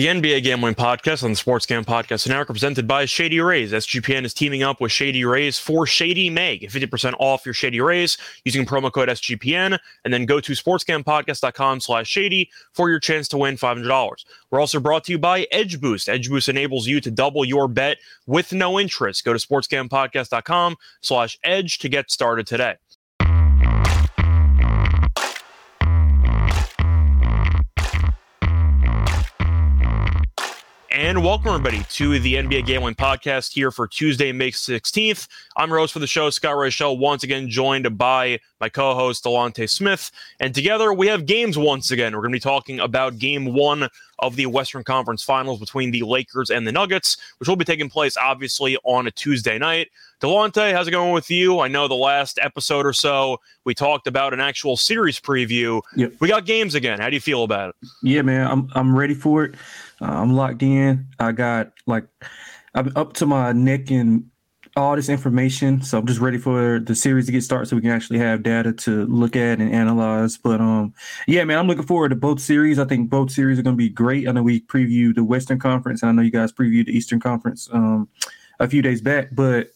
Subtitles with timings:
[0.00, 3.70] The NBA Gambling Podcast on the Sports Gam Podcast Network, presented by Shady Rays.
[3.72, 6.30] SGPN is teaming up with Shady Rays for Shady.
[6.30, 8.16] Get 50% off your Shady Rays
[8.46, 13.36] using promo code SGPN, and then go to sportsgamblingpodcast.com slash shady for your chance to
[13.36, 14.24] win $500.
[14.50, 16.08] We're also brought to you by Edge Boost.
[16.08, 19.22] Edge Boost enables you to double your bet with no interest.
[19.22, 22.76] Go to sportsgamblingpodcast.com slash edge to get started today.
[31.00, 35.28] And welcome everybody to the NBA Gambling Podcast here for Tuesday, May 16th.
[35.56, 39.66] I'm your host for the show, Scott Reichel, once again joined by my co-host Delonte
[39.70, 40.10] Smith.
[40.40, 42.12] And together we have games once again.
[42.12, 43.88] We're going to be talking about game one
[44.18, 47.88] of the Western Conference Finals between the Lakers and the Nuggets, which will be taking
[47.88, 49.88] place obviously on a Tuesday night.
[50.20, 51.60] Delonte, how's it going with you?
[51.60, 55.80] I know the last episode or so we talked about an actual series preview.
[55.96, 56.12] Yep.
[56.20, 57.00] We got games again.
[57.00, 57.88] How do you feel about it?
[58.02, 59.54] Yeah, man, I'm I'm ready for it.
[60.00, 61.06] Uh, I'm locked in.
[61.18, 62.06] I got like
[62.74, 64.30] I'm up to my neck in
[64.76, 67.82] all this information, so I'm just ready for the series to get started, so we
[67.82, 70.38] can actually have data to look at and analyze.
[70.38, 70.94] But um,
[71.26, 72.78] yeah, man, I'm looking forward to both series.
[72.78, 74.28] I think both series are going to be great.
[74.28, 77.20] I know we previewed the Western Conference, and I know you guys previewed the Eastern
[77.20, 78.08] Conference um
[78.60, 79.70] a few days back, but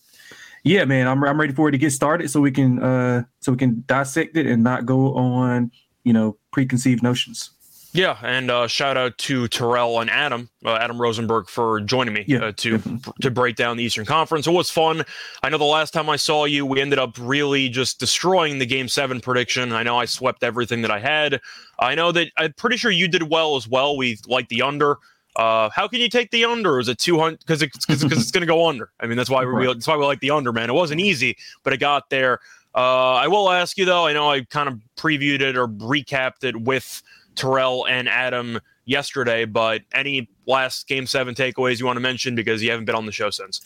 [0.62, 3.52] yeah, man, I'm I'm ready for it to get started so we can uh so
[3.52, 5.70] we can dissect it and not go on
[6.04, 7.50] you know preconceived notions.
[7.94, 12.24] Yeah, and uh, shout out to Terrell and Adam, uh, Adam Rosenberg, for joining me
[12.26, 14.48] yeah, uh, to to break down the Eastern Conference.
[14.48, 15.04] It was fun.
[15.44, 18.66] I know the last time I saw you, we ended up really just destroying the
[18.66, 19.70] Game Seven prediction.
[19.70, 21.40] I know I swept everything that I had.
[21.78, 23.96] I know that I'm pretty sure you did well as well.
[23.96, 24.96] We like the under.
[25.36, 26.80] Uh, how can you take the under?
[26.80, 27.38] Is it 200?
[27.40, 28.90] Because it's, cause, cause it's going to go under.
[28.98, 29.66] I mean, that's why we right.
[29.68, 30.68] that's why we like the under, man.
[30.68, 32.40] It wasn't easy, but it got there.
[32.74, 34.06] Uh, I will ask you though.
[34.06, 37.02] I know I kind of previewed it or recapped it with
[37.34, 42.62] Terrell and Adam yesterday, but any last game seven takeaways you want to mention because
[42.62, 43.60] you haven't been on the show since?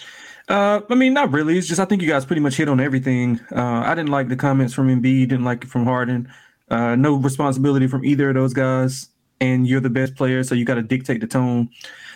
[0.48, 1.58] Uh, I mean, not really.
[1.58, 3.40] It's just I think you guys pretty much hit on everything.
[3.54, 6.32] Uh, I didn't like the comments from Embiid, didn't like it from Harden.
[6.70, 9.08] Uh, no responsibility from either of those guys,
[9.40, 11.70] and you're the best player, so you got to dictate the tone.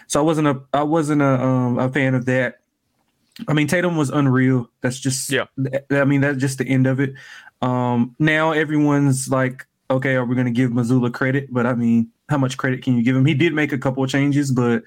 [0.06, 2.58] So I wasn't a I wasn't a um, a fan of that.
[3.48, 4.68] I mean, Tatum was unreal.
[4.82, 5.46] That's just yeah.
[5.90, 7.14] I mean, that's just the end of it.
[7.62, 11.52] Um, now everyone's like okay, are we going to give Mazzulla credit?
[11.52, 13.24] But I mean, how much credit can you give him?
[13.24, 14.82] He did make a couple of changes, but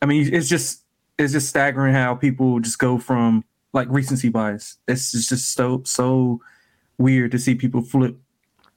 [0.00, 0.84] I mean, it's just
[1.18, 4.76] it's just staggering how people just go from like recency bias.
[4.86, 6.40] It's just so so
[6.98, 8.16] weird to see people flip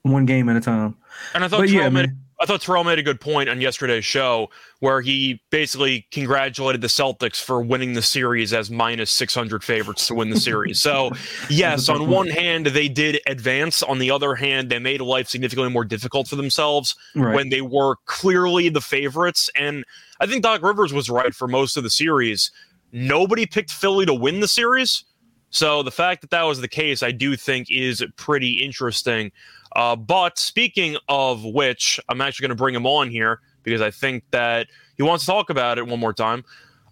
[0.04, 0.96] one game at a time.
[1.34, 2.18] And I thought, yeah, man.
[2.42, 6.88] I thought Terrell made a good point on yesterday's show where he basically congratulated the
[6.88, 10.82] Celtics for winning the series as minus 600 favorites to win the series.
[10.82, 11.12] So,
[11.52, 13.84] yes, on one hand, they did advance.
[13.84, 17.36] On the other hand, they made life significantly more difficult for themselves right.
[17.36, 19.48] when they were clearly the favorites.
[19.56, 19.86] And
[20.20, 22.50] I think Doc Rivers was right for most of the series.
[22.92, 25.06] Nobody picked Philly to win the series.
[25.52, 29.32] So, the fact that that was the case, I do think is pretty interesting.
[29.76, 33.92] Uh, but speaking of which, I'm actually going to bring him on here because I
[33.92, 34.68] think that
[34.98, 36.44] he wants to talk about it one more time.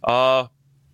[0.04, 0.48] Uh,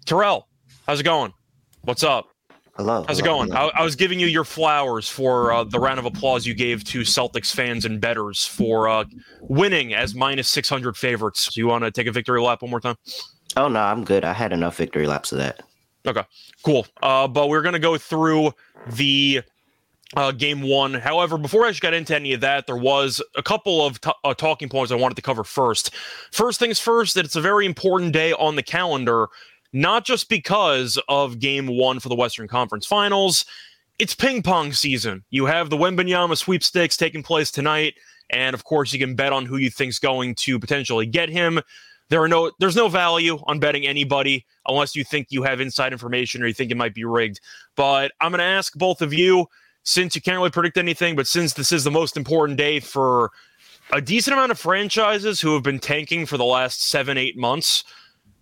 [0.05, 0.47] Terrell,
[0.87, 1.33] how's it going?
[1.81, 2.29] What's up?
[2.77, 3.05] Hello.
[3.07, 3.53] How's hello, it going?
[3.53, 6.83] I, I, was giving you your flowers for uh, the round of applause you gave
[6.85, 9.05] to Celtics fans and betters for uh,
[9.41, 11.53] winning as minus 600 favorites.
[11.53, 12.97] Do you want to take a victory lap one more time?
[13.55, 14.25] Oh, no, I'm good.
[14.25, 15.63] I had enough victory laps of that.
[16.05, 16.23] Okay,
[16.63, 16.85] cool.
[17.01, 18.51] Uh, but we're going to go through
[18.87, 19.41] the
[20.15, 20.93] uh, game one.
[20.93, 24.33] However, before I got into any of that, there was a couple of t- uh,
[24.33, 25.93] talking points I wanted to cover first.
[26.31, 29.27] First things first, that it's a very important day on the calendar,
[29.73, 33.45] not just because of game one for the Western Conference Finals.
[33.97, 35.23] It's ping pong season.
[35.29, 37.95] You have the Wembanyama sweepstakes taking place tonight,
[38.29, 41.61] and of course, you can bet on who you think's going to potentially get him.
[42.09, 45.91] There are no, there's no value on betting anybody unless you think you have inside
[45.91, 47.39] information or you think it might be rigged.
[47.75, 49.47] But I'm going to ask both of you
[49.85, 53.31] since you can't really predict anything, but since this is the most important day for
[53.93, 57.83] a decent amount of franchises who have been tanking for the last seven, eight months,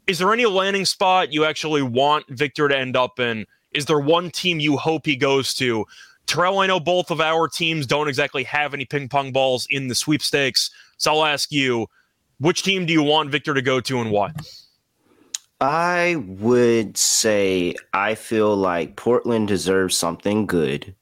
[0.07, 3.45] is there any landing spot you actually want Victor to end up in?
[3.73, 5.85] Is there one team you hope he goes to?
[6.27, 9.89] Terrell, I know both of our teams don't exactly have any ping pong balls in
[9.89, 10.71] the sweepstakes.
[10.95, 11.87] So I'll ask you,
[12.39, 14.31] which team do you want Victor to go to and why?
[15.59, 20.95] I would say I feel like Portland deserves something good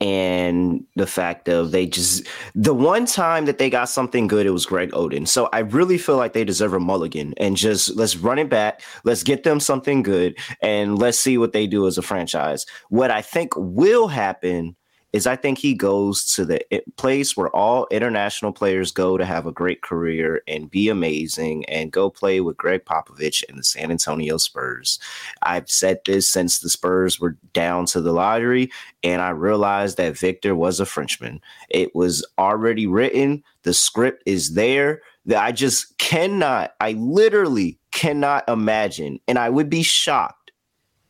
[0.00, 4.50] and the fact of they just the one time that they got something good, it
[4.50, 5.26] was Greg Oden.
[5.26, 8.82] So I really feel like they deserve a mulligan and just let's run it back.
[9.04, 12.66] Let's get them something good and let's see what they do as a franchise.
[12.90, 14.76] What I think will happen
[15.16, 19.24] is I think he goes to the eh, place where all international players go to
[19.24, 23.64] have a great career and be amazing and go play with Gregg Popovich and the
[23.64, 24.98] San Antonio Spurs.
[25.42, 28.70] I've said this since the Spurs were down to the lottery,
[29.02, 31.40] and I realized that Victor was a Frenchman.
[31.70, 35.00] It was already written, the script is there.
[35.24, 40.52] That I just cannot, I literally cannot imagine, and I would be shocked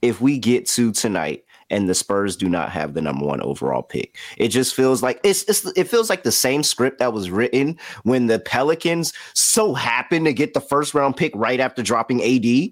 [0.01, 3.83] if we get to tonight and the Spurs do not have the number one overall
[3.83, 4.17] pick.
[4.37, 7.79] It just feels like it's, it's it feels like the same script that was written
[8.05, 12.71] when the Pelicans so happened to get the first round pick right after dropping AD.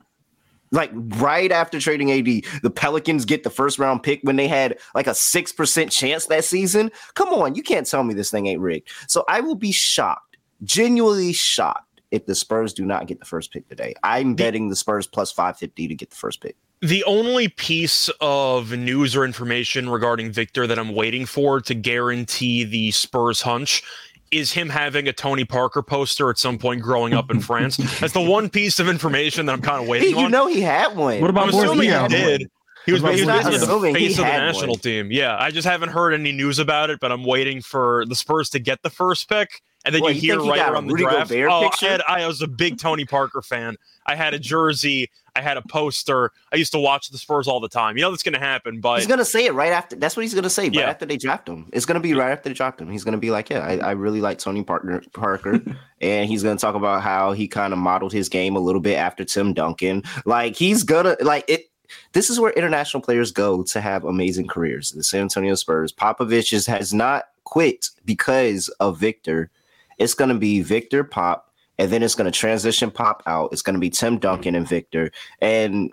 [0.70, 4.78] Like right after trading AD, the Pelicans get the first round pick when they had
[4.94, 6.90] like a 6% chance that season.
[7.14, 8.88] Come on, you can't tell me this thing ain't rigged.
[9.06, 13.52] So I will be shocked, genuinely shocked if the Spurs do not get the first
[13.52, 13.94] pick today.
[14.02, 16.56] I'm betting the Spurs plus 550 to get the first pick.
[16.80, 22.64] The only piece of news or information regarding Victor that I'm waiting for to guarantee
[22.64, 23.82] the Spurs hunch
[24.30, 27.76] is him having a Tony Parker poster at some point growing up in France.
[28.00, 30.30] That's the one piece of information that I'm kind of waiting hey, you on.
[30.30, 31.20] know he had one.
[31.20, 32.40] What about I'm assuming he did.
[32.42, 32.50] One?
[32.86, 34.80] He was, He's he was assuming the he face of the national one.
[34.80, 35.10] team.
[35.10, 38.50] Yeah, I just haven't heard any news about it, but I'm waiting for the Spurs
[38.50, 39.62] to get the first pick.
[39.84, 41.30] And then you you hear right around the draft.
[41.30, 43.76] Gobert oh, I, had, I was a big Tony Parker fan.
[44.06, 45.10] I had a jersey.
[45.36, 46.30] I had a poster.
[46.52, 47.96] I used to watch the Spurs all the time.
[47.96, 49.96] You know that's going to happen, but He's gonna say it right after.
[49.96, 50.90] That's what he's gonna say right Yeah.
[50.90, 51.68] after they draft him.
[51.72, 52.88] It's gonna be right after they draft him.
[52.88, 55.60] He's gonna be like, "Yeah, I, I really like Tony Parker, Parker,"
[56.00, 58.96] and he's gonna talk about how he kind of modeled his game a little bit
[58.96, 60.04] after Tim Duncan.
[60.24, 61.68] Like he's gonna like it.
[62.12, 64.92] This is where international players go to have amazing careers.
[64.92, 65.92] The San Antonio Spurs.
[65.92, 69.50] Popovich is, has not quit because of Victor.
[69.98, 73.52] It's gonna be Victor Pop, and then it's gonna transition Pop out.
[73.52, 75.10] It's gonna be Tim Duncan and Victor,
[75.40, 75.92] and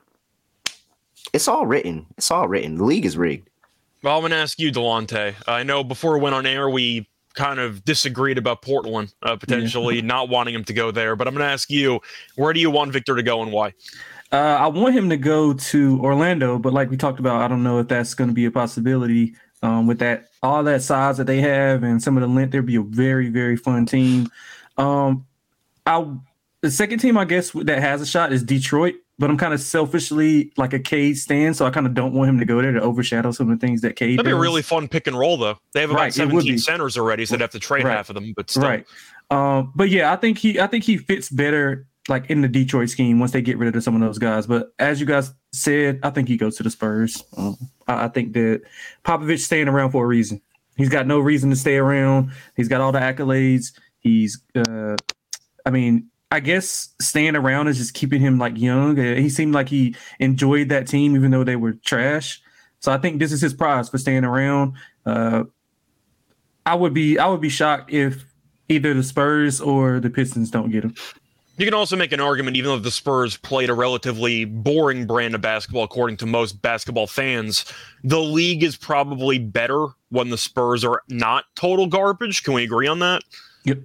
[1.33, 2.05] it's all written.
[2.17, 2.75] It's all written.
[2.75, 3.49] The league is rigged.
[4.03, 5.35] Well, I'm going to ask you, Delonte.
[5.47, 10.01] I know before we went on air, we kind of disagreed about Portland uh, potentially
[10.01, 11.15] not wanting him to go there.
[11.15, 12.01] But I'm going to ask you,
[12.35, 13.73] where do you want Victor to go and why?
[14.31, 17.63] Uh, I want him to go to Orlando, but like we talked about, I don't
[17.63, 19.35] know if that's going to be a possibility.
[19.63, 22.65] Um, with that, all that size that they have and some of the length, there'd
[22.65, 24.27] be a very, very fun team.
[24.77, 25.25] Um,
[25.85, 26.05] I
[26.61, 29.59] the second team I guess that has a shot is Detroit, but I'm kind of
[29.59, 32.71] selfishly like a Cade stand, so I kind of don't want him to go there
[32.71, 34.17] to overshadow some of the things that Cade.
[34.19, 35.57] That'd be a really fun pick and roll, though.
[35.73, 36.57] They have about Right, 17 be.
[36.57, 37.97] centers already, so they'd have to trade Right.
[37.97, 38.33] half of them.
[38.35, 38.85] But still, right.
[39.31, 42.89] Um, but yeah, I think he I think he fits better like in the Detroit
[42.89, 44.45] scheme once they get rid of some of those guys.
[44.47, 47.23] But as you guys said, I think he goes to the Spurs.
[47.37, 47.57] Um,
[47.87, 48.61] I, I think that
[49.03, 50.41] Popovich staying around for a reason.
[50.77, 52.31] He's got no reason to stay around.
[52.55, 53.73] He's got all the accolades.
[53.99, 54.95] He's uh,
[55.65, 58.97] I mean, I guess staying around is just keeping him like young.
[58.97, 62.41] Uh, He seemed like he enjoyed that team even though they were trash.
[62.79, 64.73] So I think this is his prize for staying around.
[65.05, 65.43] Uh,
[66.65, 68.25] I would be I would be shocked if
[68.69, 70.95] either the Spurs or the Pistons don't get him.
[71.61, 75.35] You can also make an argument, even though the Spurs played a relatively boring brand
[75.35, 77.71] of basketball, according to most basketball fans,
[78.03, 82.41] the league is probably better when the Spurs are not total garbage.
[82.41, 83.21] Can we agree on that?
[83.65, 83.77] Yep.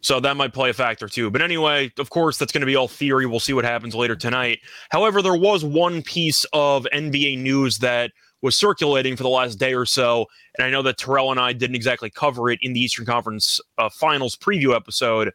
[0.00, 1.30] So that might play a factor too.
[1.30, 3.24] But anyway, of course, that's going to be all theory.
[3.24, 4.58] We'll see what happens later tonight.
[4.90, 8.10] However, there was one piece of NBA news that
[8.40, 10.26] was circulating for the last day or so.
[10.58, 13.60] And I know that Terrell and I didn't exactly cover it in the Eastern Conference
[13.78, 15.32] uh, Finals preview episode.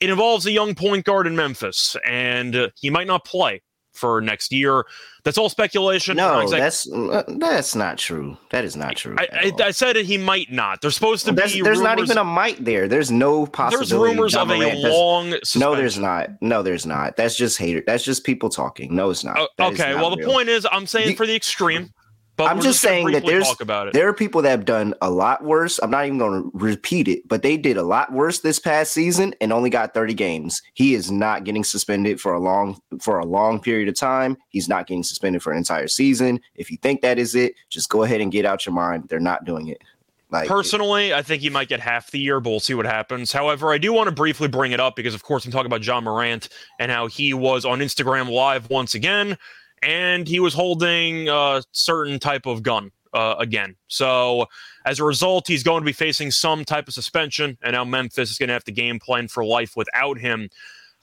[0.00, 4.20] It involves a young point guard in Memphis, and uh, he might not play for
[4.22, 4.84] next year.
[5.24, 6.16] That's all speculation.
[6.16, 8.38] No, that's uh, that's not true.
[8.50, 9.14] That is not true.
[9.18, 9.64] I, I.
[9.66, 10.06] I said it.
[10.06, 10.80] He might not.
[10.80, 11.60] There's supposed to There's, be.
[11.60, 12.88] there's not even a might there.
[12.88, 13.90] There's no possibility.
[13.90, 15.34] There's rumors Ja of a Morant does- long.
[15.56, 16.30] No, there's not.
[16.40, 17.16] No, there's not.
[17.16, 17.82] That's just hater.
[17.86, 18.94] That's just people talking.
[18.96, 19.38] No, it's not.
[19.38, 19.92] Is okay.
[19.92, 21.92] not Well, the point is, I'm saying You- for the extreme.
[22.40, 23.92] But I'm we're just saying that there's talk about it.
[23.92, 25.78] there are people that have done a lot worse.
[25.82, 28.94] I'm not even going to repeat it, but they did a lot worse this past
[28.94, 30.62] season and only got 30 games.
[30.72, 34.38] He is not getting suspended for a long for a long period of time.
[34.48, 36.40] He's not getting suspended for an entire season.
[36.54, 39.08] If you think that is it, just go ahead and get out your mind.
[39.10, 39.82] They're not doing it.
[40.30, 43.32] Like Personally, I think he might get half the year, but we'll see what happens.
[43.32, 45.84] However, I do want to briefly bring it up because, of course, I'm talking about
[45.84, 49.36] Ja Morant and how he was on Instagram Live once again,
[49.82, 53.76] and he was holding a certain type of gun uh, again.
[53.88, 54.46] So,
[54.86, 58.30] as a result, he's going to be facing some type of suspension, and now Memphis
[58.30, 60.48] is going to have to game plan for life without him.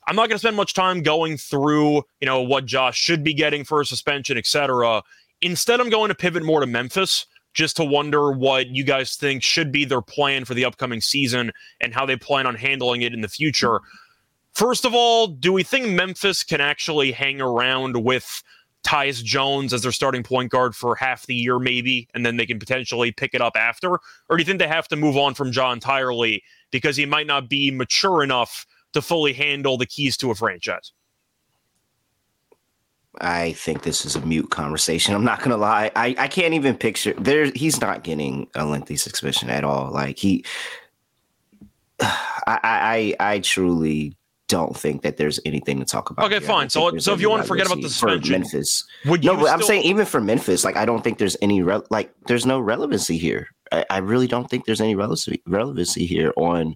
[0.08, 3.34] I'm not going to spend much time going through, you know, what Ja should be
[3.34, 5.04] getting for a suspension, etc.
[5.42, 9.44] Instead, I'm going to pivot more to Memphis just to wonder what you guys think
[9.44, 13.14] should be their plan for the upcoming season and how they plan on handling it
[13.14, 13.82] in the future.
[14.54, 18.44] First of all, do we think Memphis can actually hang around with
[18.88, 22.46] Tyus Jones as their starting point guard for half the year, maybe, and then they
[22.46, 24.00] can potentially pick it up after?
[24.30, 26.42] Or do you think they have to move on from Ja entirely
[26.72, 30.94] because he might not be mature enough to fully handle the keys to a franchise?
[33.20, 35.14] I think this is a mute conversation.
[35.14, 35.92] I'm not gonna lie.
[35.96, 37.52] I, I can't even picture there.
[37.56, 39.92] He's not getting a lengthy suspension at all.
[39.92, 40.46] Like he,
[42.00, 44.17] I I I truly
[44.48, 46.26] don't think that there's anything to talk about.
[46.26, 46.48] Okay, here.
[46.48, 46.70] fine.
[46.70, 49.50] So so if you want to forget about the suspension, Memphis, would no, you but
[49.50, 52.60] I'm saying even for Memphis, like I don't think there's any re- like there's no
[52.60, 53.48] relevancy here.
[53.72, 56.76] I, I really don't think there's any relevancy relevancy here on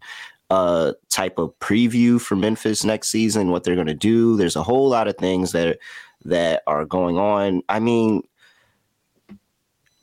[0.50, 4.36] uh type of preview for Memphis next season, what they're gonna do.
[4.36, 5.80] There's a whole lot of things that
[6.26, 7.62] that are going on.
[7.70, 8.22] I mean,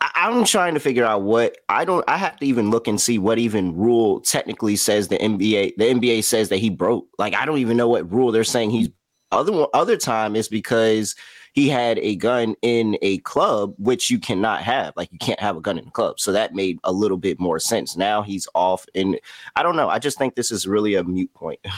[0.00, 2.04] I'm trying to figure out what I don't.
[2.08, 5.76] I have to even look and see what even rule technically says the NBA.
[5.76, 7.06] The NBA says that he broke.
[7.18, 8.88] Like I don't even know what rule they're saying he's.
[9.30, 11.14] Other other time is because
[11.52, 14.94] he had a gun in a club, which you cannot have.
[14.96, 16.20] Like you can't have a gun in a club.
[16.20, 17.96] So that made a little bit more sense.
[17.96, 19.18] Now he's off, and
[19.56, 19.88] I don't know.
[19.88, 21.60] I just think this is really a mute point.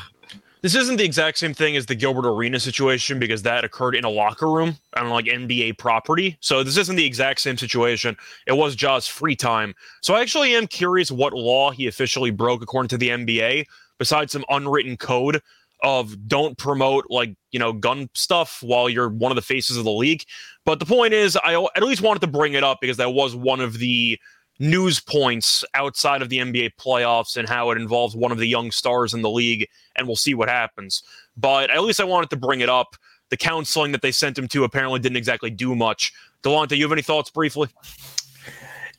[0.62, 4.04] This isn't the exact same thing as the Gilbert Arenas situation because that occurred in
[4.04, 6.36] a locker room on like NBA property.
[6.40, 8.14] So this isn't the exact same situation.
[8.46, 9.74] It was Ja's free time.
[10.02, 13.64] So I actually am curious what law he officially broke according to the NBA,
[13.98, 15.40] besides some unwritten code
[15.82, 19.84] of don't promote like, you know, gun stuff while you're one of the faces of
[19.84, 20.24] the league.
[20.66, 23.34] But the point is, I at least wanted to bring it up because that was
[23.34, 24.18] one of the
[24.60, 28.70] news points outside of the NBA playoffs and how it involves one of the young
[28.70, 31.02] stars in the league, and we'll see what happens.
[31.36, 32.94] But at least I wanted to bring it up.
[33.30, 36.12] The counseling that they sent him to apparently didn't exactly do much.
[36.42, 37.68] Delonte, you have any thoughts briefly?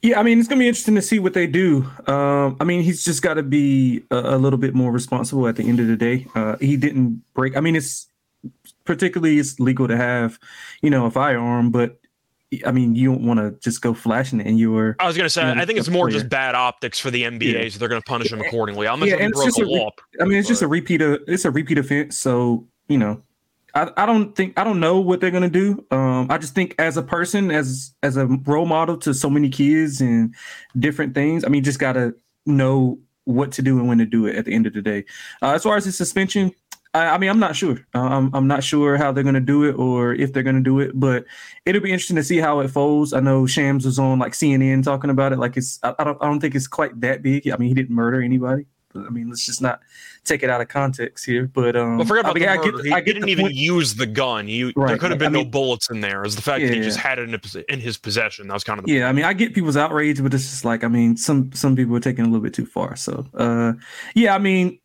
[0.02, 1.88] Yeah, I mean, it's gonna be interesting to see what they do.
[2.08, 5.58] Um, I mean, he's just got to be a, a little bit more responsible at
[5.58, 6.26] the end of the day.
[6.34, 7.56] Uh, he didn't break.
[7.56, 8.08] I mean, it's
[8.86, 10.40] particularly it's legal to have,
[10.82, 12.01] you know, a firearm, but
[12.66, 14.96] I mean, you don't want to just go flashing it in your.
[15.00, 16.20] I was going to say, Yeah, I think it's more player.
[16.20, 17.70] just bad optics for the NBA, Yeah.
[17.70, 18.88] so they're going to punish him accordingly.
[18.88, 19.90] I'm Yeah, and broke a re-
[20.20, 22.20] I mean, it's just a repeat of it's a repeat offense.
[22.20, 23.22] So you know,
[23.74, 25.86] I, I don't think I don't know what they're gonna do.
[25.92, 29.48] Um, I just think as a person, as as a role model to so many
[29.50, 30.36] kids and
[30.78, 31.46] different things.
[31.46, 32.14] I mean, just gotta
[32.46, 35.06] know what to do and when to do it at the end of the day.
[35.42, 36.52] Uh, as far as the suspension,
[36.94, 37.78] I, I mean, I'm not sure.
[37.94, 40.92] I'm I'm not sure how they're gonna do it or if they're gonna do it,
[40.94, 41.26] but
[41.66, 43.14] it'll be interesting to see how it folds.
[43.14, 45.40] I know Shams was on like CNN talking about it.
[45.40, 47.48] Like it's I, I don't I don't think it's quite that big.
[47.50, 48.66] I mean, he didn't murder anybody.
[48.94, 49.80] I mean, let's just not
[50.26, 51.48] take it out of context here.
[51.48, 52.72] But um, Well, forget I about mean, the I murder.
[52.80, 53.56] get, he I get didn't even point.
[53.56, 54.50] use the gun.
[54.50, 54.90] You, right.
[54.90, 56.26] there could have I been no mean- bullets in there.
[56.26, 58.48] Is the fact that he just had it in, a, in his possession.
[58.48, 60.66] That was kind of the Yeah, I mean, I get people's outrage, but it's just
[60.66, 62.98] like, I mean, some some people are taking a little bit too far.
[62.98, 63.72] So, uh,
[64.14, 64.78] yeah, I mean,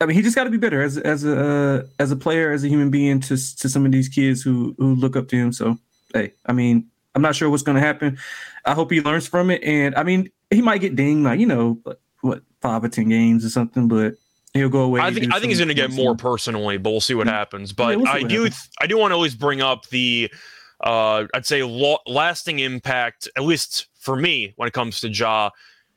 [0.00, 2.52] I mean, he just got to be better as as a uh, as a player,
[2.52, 5.36] as a human being to to some of these kids who who look up to
[5.36, 5.52] him.
[5.52, 5.78] So,
[6.12, 8.18] hey, I mean, I'm not sure what's going to happen.
[8.64, 11.46] I hope he learns from it, and I mean, he might get dinged, like you
[11.46, 14.14] know, like, what five or ten games or something, but
[14.52, 15.00] he'll go away.
[15.00, 17.72] I think I think he's going to get more personally, but we'll see what happens.
[17.72, 18.68] But Yeah, we'll I what do happens.
[18.80, 20.30] I do want to always bring up the
[20.82, 25.50] uh, I'd say lo- lasting impact, at least for me, when it comes to Ja,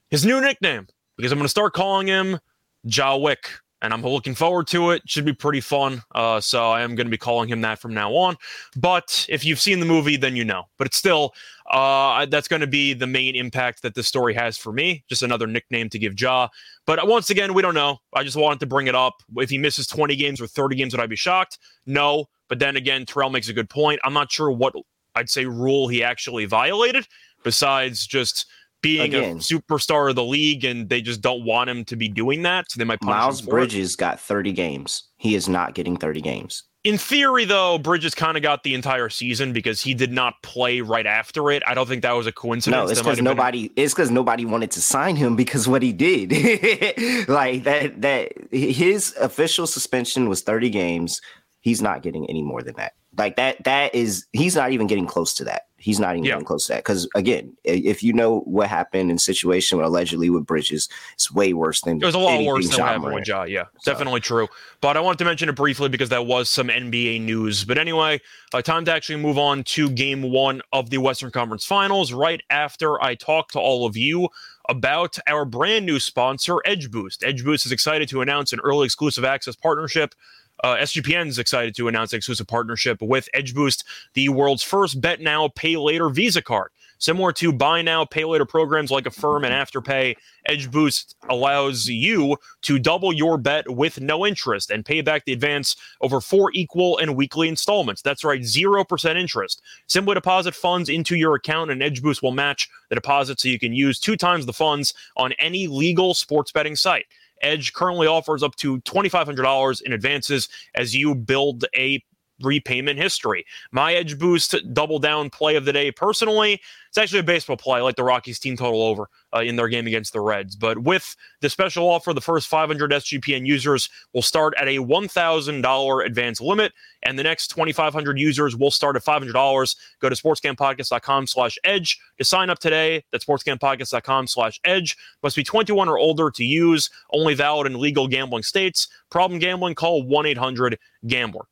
[0.09, 0.87] his new nickname
[1.17, 2.39] because I'm going to start calling him
[2.83, 3.49] Ja Wick.
[3.81, 5.03] And I'm looking forward to it.
[5.05, 6.01] Should be pretty fun.
[6.15, 8.35] Uh, so I am going to be calling him that from now on.
[8.75, 10.63] But if you've seen the movie, then you know.
[10.77, 11.33] But it's still
[11.69, 15.03] uh, that's going to be the main impact that this story has for me.
[15.07, 16.47] Just another nickname to give Ja.
[16.85, 17.99] But once again, we don't know.
[18.13, 19.21] I just wanted to bring it up.
[19.35, 21.59] If he misses 20 games or 30 games, would I be shocked?
[21.85, 22.29] No.
[22.47, 23.99] But then again, Terrell makes a good point.
[24.03, 24.73] I'm not sure what
[25.15, 27.07] I'd say rule he actually violated,
[27.43, 28.45] besides just
[28.87, 29.37] being Again.
[29.37, 32.71] a superstar of the league, and they just don't want him to be doing that.
[32.71, 33.61] So they might punish Miles him for it.
[33.63, 35.03] Bridges got 30 games.
[35.17, 36.63] He is not getting 30 games.
[36.83, 40.79] In theory, though, Bridges kind of got the entire season because he did not play
[40.79, 41.61] right after it.
[41.67, 42.77] I don't think that was a coincidence.
[42.77, 43.69] No, it's because have been- nobody.
[43.75, 46.31] It's because nobody wanted to sign him because what he did,
[47.27, 48.01] like that.
[48.01, 51.19] That his official suspension was thirty games.
[51.59, 52.93] He's not getting any more than that.
[53.17, 53.65] Like that.
[53.65, 54.25] That is.
[54.31, 55.63] He's not even getting close to that.
[55.79, 56.39] He's not even Yeah.
[56.39, 56.79] close to that.
[56.83, 61.53] Because again, if you know what happened in situation with allegedly with Bridges, it's way
[61.53, 63.43] worse than It was a lot worse than what happened with Ja.
[63.43, 64.47] Yeah, So- definitely true.
[64.81, 67.63] But I wanted to mention it briefly because that was some NBA news.
[67.63, 68.19] But anyway,
[68.53, 72.41] uh, time to actually move on to game one of the Western Conference Finals right
[72.49, 74.29] after I talk to all of you
[74.69, 77.23] about our brand new sponsor, Edge Boost.
[77.23, 80.15] Edge Boost is excited to announce an early exclusive access partnership.
[80.63, 83.83] Uh, SGPN is excited to announce an exclusive partnership with Edge Boost,
[84.13, 86.71] the world's first bet now, pay later Visa card.
[86.99, 90.15] Similar to buy now, pay later programs like Affirm and Afterpay,
[90.47, 95.33] Edge Boost allows you to double your bet with no interest and pay back the
[95.33, 98.01] advance over four equal and weekly installments.
[98.01, 99.61] That's right, 0% interest.
[99.85, 103.59] Simply deposit funds into your account and Edge Boost will match the deposit so you
[103.59, 107.05] can use two times the funds on any legal sports betting site.
[107.41, 112.03] Edge currently offers up to $2,500 in advances as you build a
[112.41, 113.45] repayment history.
[113.71, 117.81] My Edge Boost double down play of the day personally, it's actually a baseball play
[117.81, 120.55] like the Rockies team total over uh, in their game against the Reds.
[120.55, 126.05] But with the special offer, the first 500 SGPN users will start at a $1,000
[126.05, 129.75] advance limit, and the next 2,500 users will start at $500.
[129.99, 133.03] Go to sportsgamblingpodcast.com slash edge to sign up today.
[133.11, 134.97] That's sportsgamblingpodcast.com slash edge.
[135.21, 138.87] Must be 21 or older to use, only valid in legal gambling states.
[139.09, 141.45] Problem gambling, call 1-800-GAMBLER.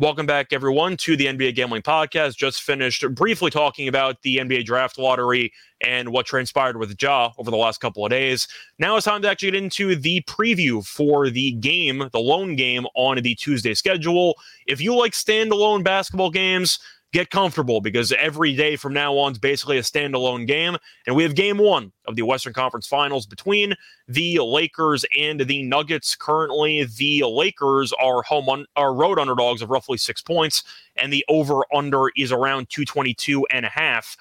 [0.00, 2.34] Welcome back, everyone, to the NBA Gambling Podcast.
[2.34, 5.52] Just finished briefly talking about the NBA Draft Lottery
[5.82, 8.48] and what transpired with Ja over the last couple of days.
[8.78, 12.86] Now it's time to actually get into the preview for the game, the lone game
[12.94, 14.36] on the Tuesday schedule.
[14.66, 16.78] If you like standalone basketball games,
[17.12, 20.76] get comfortable because every day from now on is basically a standalone game.
[21.06, 23.74] And we have game one of the Western Conference Finals between
[24.06, 26.14] the Lakers and the Nuggets.
[26.14, 30.62] Currently, the Lakers are home un- are road underdogs of roughly six points,
[30.96, 34.16] and the over under is around 222 and a half.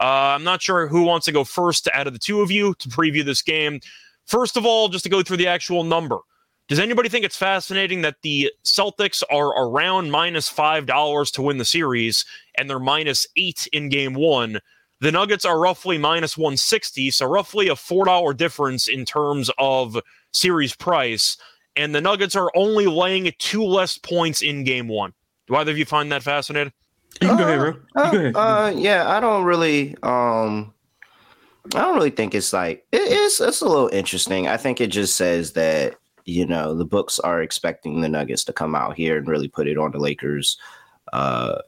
[0.00, 2.74] Uh, I'm not sure who wants to go first out of the two of you
[2.78, 3.80] to preview this game.
[4.24, 6.20] First of all, just to go through the actual number.
[6.70, 11.64] Does anybody think it's fascinating that the Celtics are around minus $5 to win the
[11.64, 12.24] series
[12.56, 14.60] and they're minus eight in game one?
[15.00, 19.98] The Nuggets are roughly minus 160, so roughly a $4 difference in terms of
[20.30, 21.36] series price.
[21.74, 25.12] And the Nuggets are only laying two less points in game one.
[25.48, 26.72] Do either of you find that fascinating?
[27.20, 27.68] You can go ahead, bro.
[27.70, 28.36] You Uh, go ahead.
[28.36, 30.72] uh, yeah, I don't really um
[31.74, 34.46] I don't really think it's like it, it's it's a little interesting.
[34.46, 38.52] I think it just says that you know the books are expecting the Nuggets to
[38.52, 40.58] come out here and really put it on the Lakers.
[41.12, 41.58] Uh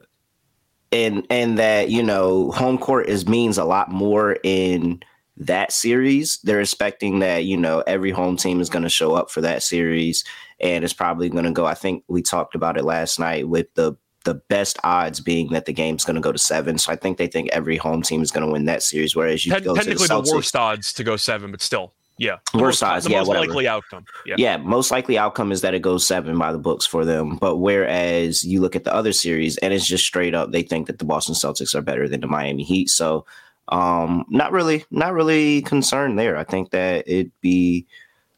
[0.93, 5.01] and and that you know home court is means a lot more in
[5.35, 6.39] that series.
[6.43, 9.63] They're expecting that you know every home team is going to show up for that
[9.63, 10.23] series,
[10.59, 11.65] and it's probably going to go.
[11.65, 15.65] I think we talked about it last night with the the best odds being that
[15.65, 16.77] the game's going to go to seven.
[16.77, 19.15] So I think they think every home team is going to win that series.
[19.15, 21.93] Whereas you Te- go technically, to the, the, worst odds to go seven, but still,
[22.17, 23.47] yeah, Worst odds, the yeah, most whatever.
[23.47, 24.05] likely outcome.
[24.25, 24.35] Yeah.
[24.37, 27.37] yeah, most likely outcome is that it goes seven by the books for them.
[27.37, 30.87] But whereas you look at the other series and it's just straight up, they think
[30.87, 32.89] that the Boston Celtics are better than the Miami Heat.
[32.89, 33.25] So
[33.69, 36.37] um not really, not really concerned there.
[36.37, 37.87] I think that it'd be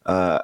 [0.06, 0.40] uh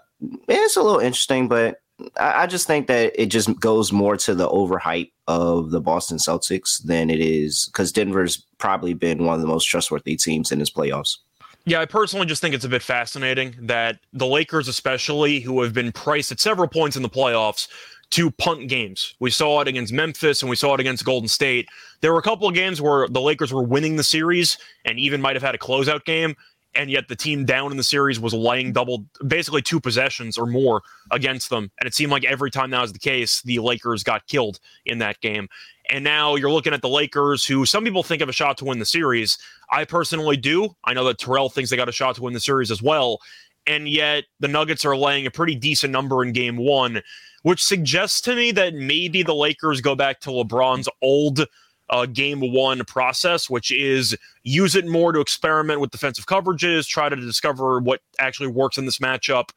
[0.49, 1.81] it's a little interesting, but
[2.16, 6.18] I, I just think that it just goes more to the overhype of the Boston
[6.18, 10.59] Celtics than it is because Denver's probably been one of the most trustworthy teams in
[10.59, 11.16] his playoffs.
[11.64, 15.72] Yeah, I personally just think it's a bit fascinating that the Lakers, especially, who have
[15.72, 17.68] been priced at several points in the playoffs
[18.11, 19.14] to punt games.
[19.20, 21.68] We saw it against Memphis and we saw it against Golden State.
[22.01, 25.22] There were a couple of games where the Lakers were winning the series and even
[25.22, 26.35] might have had a closeout game.
[26.75, 30.46] And yet the team down in the series was laying double, basically two possessions or
[30.46, 31.70] more against them.
[31.79, 34.98] And it seemed like every time that was the case, the Lakers got killed in
[34.98, 35.48] that game.
[35.93, 38.65] And now you're looking at the Lakers, who some people think have a shot to
[38.65, 39.37] win the series.
[39.71, 40.75] I personally do.
[40.85, 43.21] I know that Terrell thinks they got a shot to win the series as well.
[43.67, 47.03] And yet the Nuggets are laying a pretty decent number in game one,
[47.43, 51.45] which suggests to me that maybe the Lakers go back to LeBron's old
[51.91, 57.11] uh, game one process, which is use it more to experiment with defensive coverages, try
[57.11, 59.51] to discover what actually works in this matchup,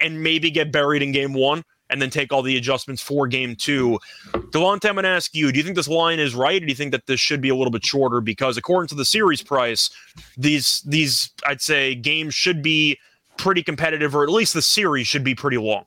[0.00, 3.54] and maybe get buried in game one and then take all the adjustments for game
[3.54, 3.98] two.
[4.32, 6.62] Delonte, I'm going to ask you, do you think this line is right?
[6.62, 8.20] Or do you think that this should be a little bit shorter?
[8.20, 9.90] Because according to the series price,
[10.36, 12.98] these, these I'd say, games should be
[13.36, 15.84] pretty competitive, or at least the series should be pretty long.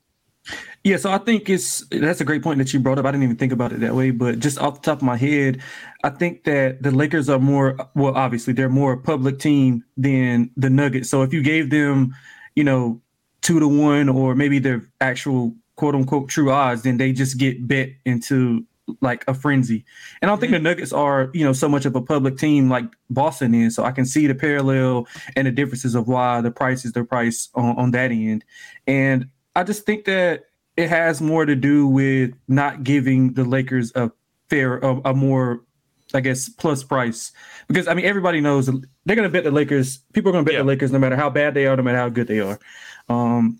[0.84, 3.06] Yeah, so I think it's that's a great point that you brought up.
[3.06, 5.18] I didn't even think about it that way, but just off the top of my
[5.18, 5.60] head,
[6.04, 10.52] I think that the Lakers are more well, obviously they're more a public team than
[10.56, 11.10] the Nuggets.
[11.10, 12.13] So if you gave them,
[12.56, 13.02] you know,
[13.41, 17.67] two to one or maybe their actual quote unquote true odds, then they just get
[17.67, 18.65] bet into
[19.01, 19.83] like a frenzy.
[20.21, 22.69] And I don't think the Nuggets are, you know, so much of a public team
[22.69, 23.75] like Boston is.
[23.75, 27.03] So I can see the parallel and the differences of why the price is the
[27.03, 28.45] price on, on that end.
[28.85, 30.45] And I just think that
[30.77, 34.11] it has more to do with not giving the Lakers a
[34.49, 35.61] fair, a, a more,
[36.13, 37.31] I guess, plus price.
[37.67, 39.97] Because I mean, everybody knows they're going to bet the Lakers.
[40.13, 40.61] People are going to bet Yeah.
[40.61, 42.59] the Lakers no matter how bad they are, no matter how good they are.
[43.09, 43.59] Um,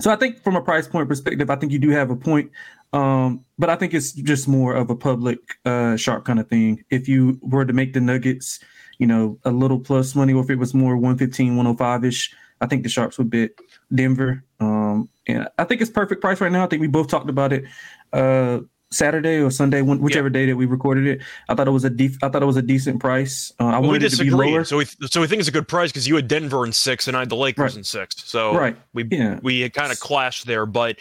[0.00, 2.50] so I think from a price point perspective, I think you do have a point.
[2.92, 6.84] Um, but I think it's just more of a public uh, sharp kind of thing.
[6.90, 8.60] If you were to make the Nuggets,
[8.98, 12.66] you know, a little plus money, or if it was more 115, 105 ish, I
[12.66, 13.50] think the Sharps would bet
[13.94, 14.44] Denver.
[14.60, 16.64] Um, and I think it's perfect price right now.
[16.64, 17.64] I think we both talked about it.
[18.12, 18.60] Uh,
[18.92, 21.20] Saturday or Sunday, whichever day that we recorded it.
[21.48, 23.52] I thought it was a def- I thought it was a decent price.
[23.58, 24.64] Uh, I well, wanted it to be lower.
[24.64, 27.08] So we so we think it's a good price because you had Denver in six
[27.08, 27.76] and I had the Lakers right.
[27.76, 28.16] in six.
[28.24, 28.76] So right.
[28.92, 29.40] we yeah.
[29.42, 30.98] we kind of clashed there, but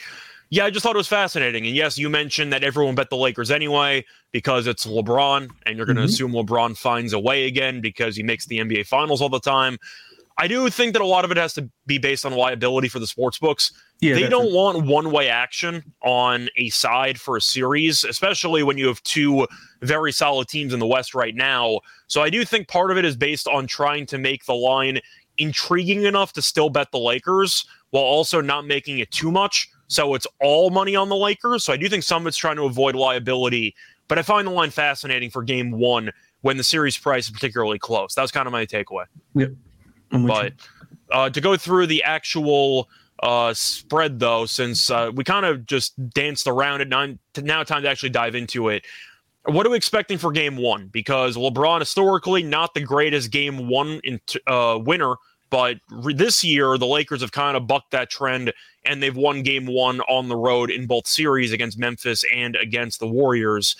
[0.51, 1.65] yeah, I just thought it was fascinating.
[1.65, 5.85] And yes, you mentioned that everyone bet the Lakers anyway because it's LeBron, and you're
[5.85, 6.09] going to mm-hmm.
[6.09, 9.77] assume LeBron finds a way again because he makes the NBA Finals all the time.
[10.37, 12.99] I do think that a lot of it has to be based on liability for
[12.99, 13.71] the sports books.
[14.01, 18.75] Yeah, they don't want one way action on a side for a series, especially when
[18.79, 19.47] you have two
[19.81, 21.81] very solid teams in the West right now.
[22.07, 24.99] So I do think part of it is based on trying to make the line
[25.37, 29.69] intriguing enough to still bet the Lakers while also not making it too much.
[29.87, 31.63] So it's all money on the Lakers.
[31.63, 33.75] So I do think some of it's trying to avoid liability.
[34.07, 36.11] But I find the line fascinating for game one
[36.41, 38.15] when the series price is particularly close.
[38.15, 39.05] That was kind of my takeaway.
[39.35, 39.51] Yep.
[40.11, 40.53] But
[41.11, 42.89] uh, to go through the actual
[43.21, 47.07] uh, spread, though, since uh, we kind of just danced around it, now,
[47.37, 48.85] now time to actually dive into it.
[49.45, 50.87] What are we expecting for game one?
[50.87, 55.15] Because LeBron, historically, not the greatest game one in uh, winner,
[55.49, 58.53] but re- this year, the Lakers have kind of bucked that trend
[58.85, 62.99] and they've won game one on the road in both series against Memphis and against
[62.99, 63.75] the Warriors.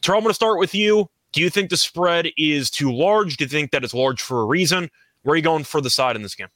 [0.00, 1.08] Terrell, I'm going to start with you.
[1.32, 3.36] Do you think the spread is too large?
[3.36, 4.90] Do you think that it's large for a reason?
[5.22, 6.48] Where are you going for the side in this game?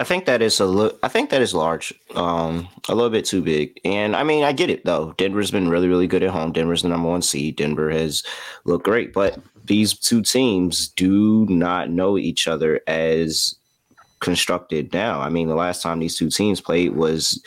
[0.00, 3.24] I think that is a li- I think that is large, um, a little bit
[3.24, 3.80] too big.
[3.84, 5.12] And I mean, I get it though.
[5.16, 6.52] Denver's been really, really good at home.
[6.52, 7.56] Denver's the number one seed.
[7.56, 8.24] Denver has
[8.64, 13.54] looked great, but these two teams do not know each other as
[14.18, 15.20] constructed now.
[15.20, 17.42] I mean, the last time these two teams played was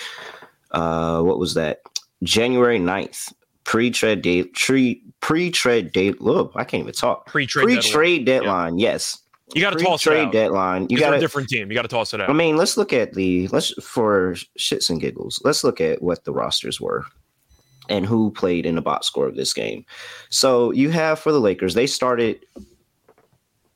[0.71, 1.81] uh, what was that?
[2.23, 3.33] January 9th.
[3.65, 6.21] Pre-trade date, pre pre-trade date.
[6.21, 7.25] Look, I can't even talk.
[7.25, 8.45] Pre-trade, pre-trade deadline.
[8.45, 8.79] deadline.
[8.79, 9.21] Yes,
[9.53, 10.87] you got to toss trade deadline.
[10.89, 11.69] You got a different team.
[11.69, 12.29] You got to toss it out.
[12.29, 15.41] I mean, let's look at the let's for shits and giggles.
[15.43, 17.05] Let's look at what the rosters were
[17.89, 19.85] and who played in the box score of this game.
[20.29, 22.45] So you have for the Lakers, they started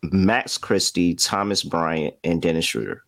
[0.03, 3.03] Max Christie, Thomas Bryant, and Dennis Schroeder.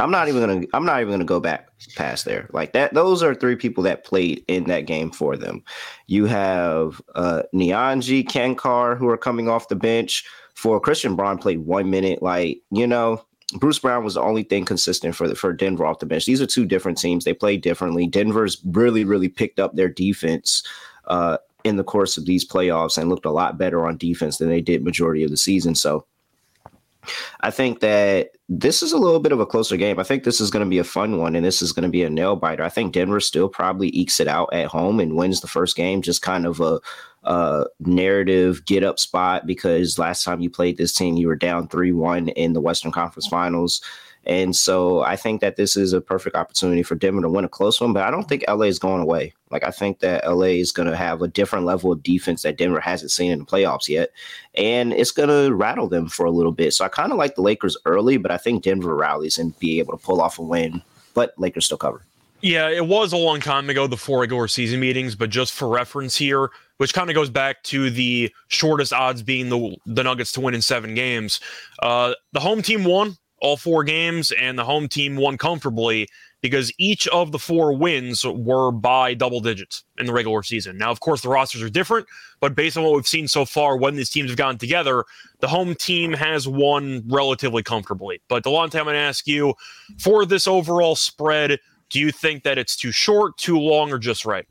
[0.00, 0.66] I'm not even gonna.
[0.72, 2.48] I'm not even gonna go back past there.
[2.52, 2.94] Like that.
[2.94, 5.62] Those are three people that played in that game for them.
[6.08, 11.60] You have uh, Nnaji, Cancar, who are coming off the bench for Christian Braun played
[11.60, 12.22] one minute.
[12.22, 15.98] Like, you know, Bruce Brown was the only thing consistent for the, for Denver off
[15.98, 16.26] the bench.
[16.26, 17.24] These are two different teams.
[17.24, 18.06] They play differently.
[18.06, 20.62] Denver's really, really picked up their defense
[21.06, 24.48] uh, in the course of these playoffs and looked a lot better on defense than
[24.48, 25.74] they did majority of the season.
[25.74, 26.06] So
[27.40, 29.98] I think that this is a little bit of a closer game.
[29.98, 31.90] I think this is going to be a fun one, and this is going to
[31.90, 32.62] be a nail biter.
[32.62, 36.02] I think Denver still probably ekes it out at home and wins the first game,
[36.02, 36.80] just kind of a,
[37.24, 41.68] a narrative get up spot because last time you played this team, you were down
[41.68, 43.80] 3 1 in the Western Conference Finals.
[44.26, 47.48] And so I think that this is a perfect opportunity for Denver to win a
[47.48, 49.34] close one, but I don't think LA is going away.
[49.50, 52.56] Like I think that LA is going to have a different level of defense that
[52.56, 54.10] Denver hasn't seen in the playoffs yet,
[54.54, 56.72] and it's going to rattle them for a little bit.
[56.72, 59.78] So I kind of like the Lakers early, but I think Denver rallies and be
[59.78, 60.82] able to pull off a win,
[61.12, 62.02] but Lakers still cover.
[62.44, 65.66] Yeah, it was a long time ago, the four regular season meetings, but just for
[65.66, 70.30] reference here, which kind of goes back to the shortest odds being the the Nuggets
[70.32, 71.40] to win in seven games.
[71.82, 76.06] Uh, the home team won all four games, and the home team won comfortably
[76.42, 80.76] because each of the four wins were by double digits in the regular season.
[80.76, 82.06] Now, of course, the rosters are different,
[82.40, 85.06] but based on what we've seen so far when these teams have gotten together,
[85.40, 88.20] the home team has won relatively comfortably.
[88.28, 89.54] But Delonte, I'm going to ask you
[89.98, 91.58] for this overall spread,
[91.94, 94.46] do you think that it's too short, too long, or just right?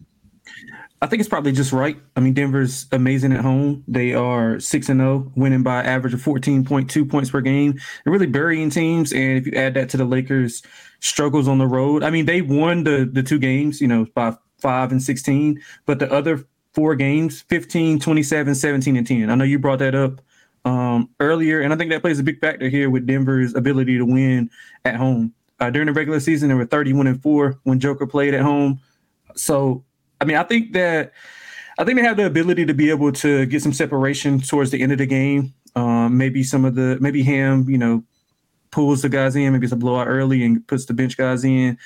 [1.01, 1.97] I think it's probably just right.
[2.15, 3.83] I mean, Denver's amazing at home.
[3.85, 7.41] They are six and zero, oh, winning by average of fourteen point two points per
[7.41, 7.73] game.
[7.73, 10.63] They're really burying teams, and if you add that to the Lakers'
[11.01, 14.37] struggles on the road, I mean, they won the the two games, you know, by
[14.59, 19.43] five and sixteen, but the other four games 15 27 17 and 10 i know
[19.43, 20.19] you brought that up
[20.65, 24.05] um, earlier and i think that plays a big factor here with denver's ability to
[24.05, 24.49] win
[24.83, 25.31] at home
[25.67, 28.79] uh, during the regular season they were 31 and 4 when joker played at home
[29.35, 29.83] so
[30.23, 31.11] I mean, I think that
[31.77, 34.81] I think they have the ability to be able to get some separation towards the
[34.81, 35.53] end of the game.
[35.75, 38.03] Um, maybe some of the maybe Ham, you know,
[38.71, 39.51] pulls the guys in.
[39.51, 41.77] Maybe it's a blowout early and puts the bench guys in.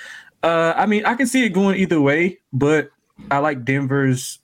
[0.44, 2.92] Uh, I mean, I can see it going either way, but
[3.32, 4.38] I like Denver's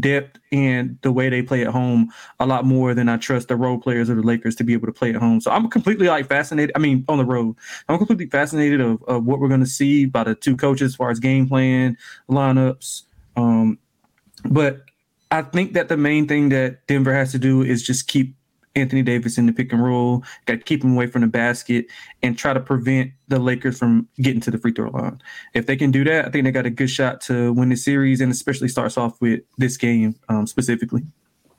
[0.00, 3.56] depth and the way they play at home a lot more than I trust the
[3.56, 5.40] role players of the Lakers to be able to play at home.
[5.40, 6.72] So I'm completely like fascinated.
[6.74, 7.56] I mean, on the road,
[7.88, 10.96] I'm completely fascinated of, of what we're going to see by the two coaches as
[10.96, 11.96] far as game plan,
[12.30, 13.02] lineups,
[13.36, 13.78] um,
[14.44, 14.82] but
[15.30, 18.36] I think that the main thing that Denver has to do is just keep
[18.76, 21.86] Anthony Davis in the pick and roll, got to keep him away from the basket,
[22.22, 25.20] and try to prevent the Lakers from getting to the free throw line.
[25.54, 27.76] If they can do that, I think they got a good shot to win the
[27.76, 31.02] series, and especially starts off with this game um, specifically.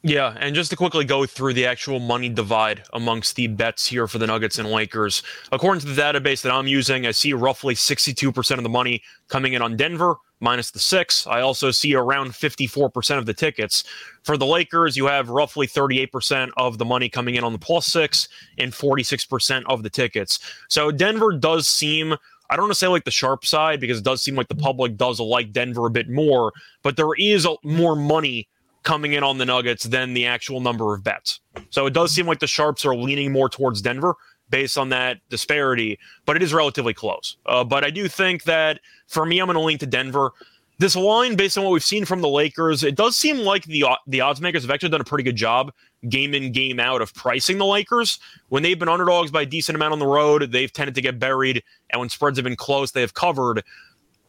[0.07, 4.07] Yeah, and just to quickly go through the actual money divide amongst the bets here
[4.07, 5.23] for the Nuggets and Lakers.
[5.51, 9.53] According to the database that I'm using, I see roughly 62% of the money coming
[9.53, 11.25] in on Denver, minus the six.
[11.25, 13.83] I also see around 54% of the tickets.
[14.21, 17.87] For the Lakers, you have roughly 38% of the money coming in on the plus
[17.87, 20.37] six and 46% of the tickets.
[20.69, 22.13] So Denver does seem.
[22.51, 24.55] I don't want to say like the sharp side because it does seem like the
[24.55, 28.47] public does like Denver a bit more, but there is a, more money
[28.85, 31.41] coming in on the Nuggets than the actual number of bets.
[31.71, 34.15] So it does seem like the Sharps are leaning more towards Denver
[34.49, 37.35] based on that disparity, but it is relatively close.
[37.45, 40.31] Uh, but I do think that for me, I'm going to lean to Denver.
[40.77, 43.85] This line, based on what we've seen from the Lakers, it does seem like the
[44.07, 45.71] the odds makers have actually done a pretty good job,
[46.09, 48.19] game in game out, of pricing the Lakers.
[48.49, 51.17] When they've been underdogs by a decent amount on the road, they've tended to get
[51.17, 53.63] buried, and when spreads have been close, they have covered.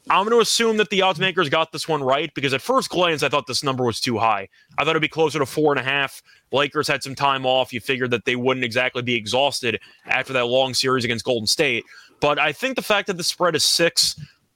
[0.09, 2.90] I'm going to assume that the odds makers got this one right because at first
[2.90, 4.49] glance, I thought this number was too high.
[4.79, 6.23] I thought it'd be closer to four and a half.
[6.53, 7.73] Lakers had some time off.
[7.73, 11.85] You figured that they wouldn't exactly be exhausted after that long series against Golden State.
[12.21, 14.14] But I think the fact that the spread is six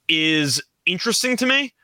[0.09, 1.75] is interesting to me.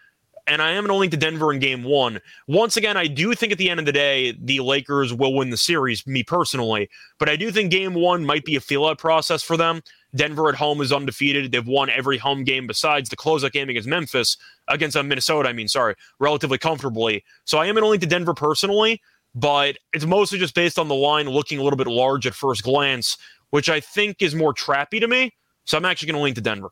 [0.48, 2.20] And I am going to link to Denver in game one.
[2.46, 5.50] Once again, I do think at the end of the day, the Lakers will win
[5.50, 6.88] the series, me personally.
[7.18, 9.82] But I do think game one might be a feel out process for them.
[10.16, 11.52] Denver at home is undefeated.
[11.52, 14.36] They've won every home game besides the closeout game against Memphis,
[14.68, 17.24] against uh, Minnesota, I mean, sorry, relatively comfortably.
[17.44, 19.00] So I am going to link to Denver personally,
[19.34, 22.62] but it's mostly just based on the line looking a little bit large at first
[22.62, 23.16] glance,
[23.50, 25.32] which I think is more trappy to me.
[25.64, 26.70] So I'm actually going to link to Denver.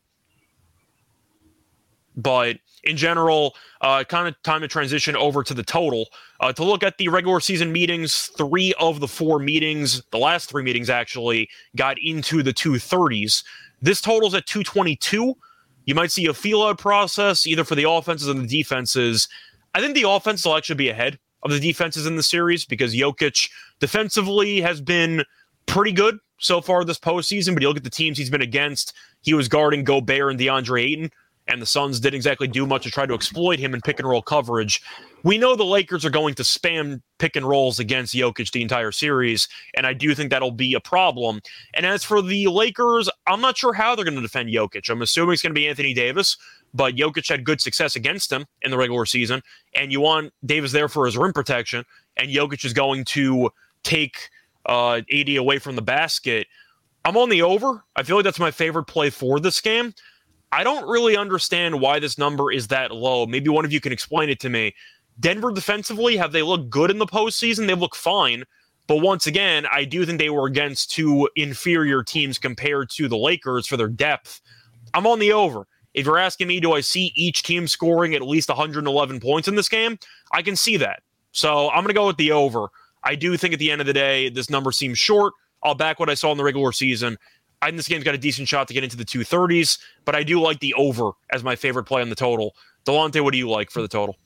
[2.16, 6.07] But in general, uh, kind of time to transition over to the total.
[6.40, 10.48] Uh, to look at the regular season meetings, three of the four meetings, the last
[10.48, 13.42] three meetings actually, got into the 230s.
[13.83, 15.35] This total's at 222.
[15.87, 19.29] You might see a feel process either for the offenses and the defenses.
[19.74, 22.94] I think the offense will actually be ahead of the defenses in the series because
[22.94, 23.50] Jokic
[23.81, 25.24] defensively has been
[25.66, 27.55] pretty good so far this postseason.
[27.55, 30.85] But you look at the teams he's been against, he was guarding Gobert and DeAndre
[30.85, 31.11] Ayton
[31.47, 34.09] and the Suns didn't exactly do much to try to exploit him in pick and
[34.09, 34.83] roll coverage.
[35.23, 38.93] We know the Lakers are going to spam pick and rolls against Jokic the entire
[38.93, 41.41] series, and I do think that'll be a problem.
[41.75, 44.89] And as for the Lakers, I'm not sure how they're going to defend Jokic.
[44.91, 46.37] I'm assuming it's going to be Anthony Davis,
[46.73, 49.43] but Jokic had good success against him in the regular season,
[49.75, 51.85] and you want Davis there for his rim protection,
[52.17, 53.51] and Jokic is going to
[53.83, 54.29] take
[54.67, 56.47] uh, AD away from the basket.
[57.05, 57.85] I'm on the over.
[57.97, 59.95] I feel like that's my favorite play for this game.
[60.55, 63.27] I don't really understand why this number is that low.
[63.27, 64.73] Maybe one of you can explain it to me.
[65.19, 67.67] Denver defensively, have they looked good in the postseason?
[67.67, 68.45] They look fine.
[68.87, 73.17] But once again, I do think they were against two inferior teams compared to the
[73.17, 74.40] Lakers for their depth.
[74.93, 75.67] I'm on the over.
[75.93, 79.57] If you're asking me, do I see each team scoring at least 111 points in
[79.57, 79.99] this game?
[80.33, 81.03] I can see that.
[81.33, 82.69] So I'm going to go with the over.
[83.03, 85.33] I do think at the end of the day, this number seems short.
[85.64, 87.19] I'll back what I saw in the regular season.
[87.62, 90.23] I think this game's got a decent shot to get into the 230s, but I
[90.23, 92.55] do like the over as my favorite play on the total.
[92.85, 94.17] Delonte, what do you like for the total?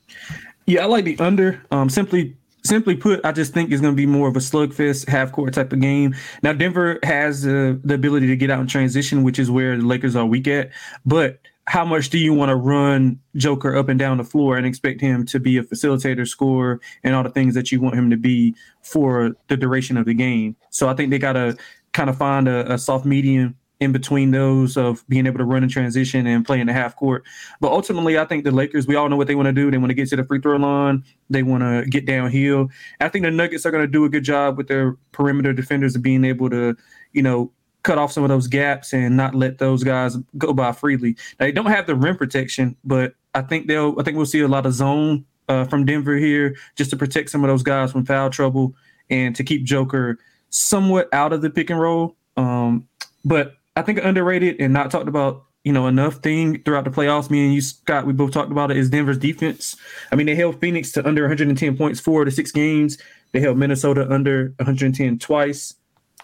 [0.65, 1.63] Yeah, I like the under.
[1.71, 5.07] Um, simply simply put, I just think it's going to be more of a slugfest,
[5.07, 6.15] half court type of game.
[6.43, 9.85] Now, Denver has uh, the ability to get out and transition, which is where the
[9.85, 10.71] Lakers are weak at.
[11.05, 14.65] But how much do you want to run Joker up and down the floor and
[14.65, 18.09] expect him to be a facilitator, scorer, and all the things that you want him
[18.09, 20.55] to be for the duration of the game?
[20.71, 21.55] So I think they got to
[21.99, 25.63] kind of find a, a, soft medium in between those of being able to run
[25.63, 27.25] in transition and play in the half court.
[27.59, 29.69] But ultimately, I think the Lakers, we all know what they want to do.
[29.69, 31.03] They want to get to the free throw line.
[31.29, 32.69] They want to get downhill.
[33.01, 35.93] I think the Nuggets are going to do a good job with their perimeter defenders
[35.93, 36.77] of being able to,
[37.11, 37.51] you know,
[37.83, 41.17] cut off some of those gaps and not let those guys go by freely.
[41.37, 43.93] Now, they don't have the rim protection, but I think they'll.
[43.99, 47.29] I think we'll see a lot of zone uh, from Denver here just to protect
[47.29, 48.73] some of those guys from foul trouble
[49.09, 50.17] and to keep Joker
[50.49, 52.15] somewhat out of the pick and roll.
[52.37, 52.87] Um,
[53.25, 57.29] but I think underrated and not talked about, you know, enough thing throughout the playoffs.
[57.29, 59.77] Me and you, Scott, we both talked about it is Denver's defense.
[60.11, 62.97] I mean, they held Phoenix to under 110 points four to six games.
[63.31, 65.75] They held Minnesota under 110 twice.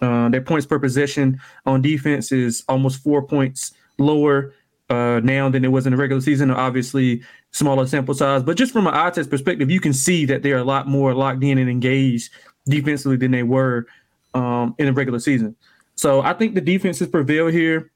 [0.02, 4.52] Uh, their points per possession on defense is almost four points lower
[4.90, 6.50] uh, now than it was in the regular season.
[6.50, 10.42] Obviously, smaller sample size, but just from an eye test perspective, you can see that
[10.42, 12.30] they're a lot more locked in and engaged
[12.66, 13.86] defensively than they were
[14.36, 15.56] um, in the regular season.
[15.94, 17.90] So I think the defenses prevail here.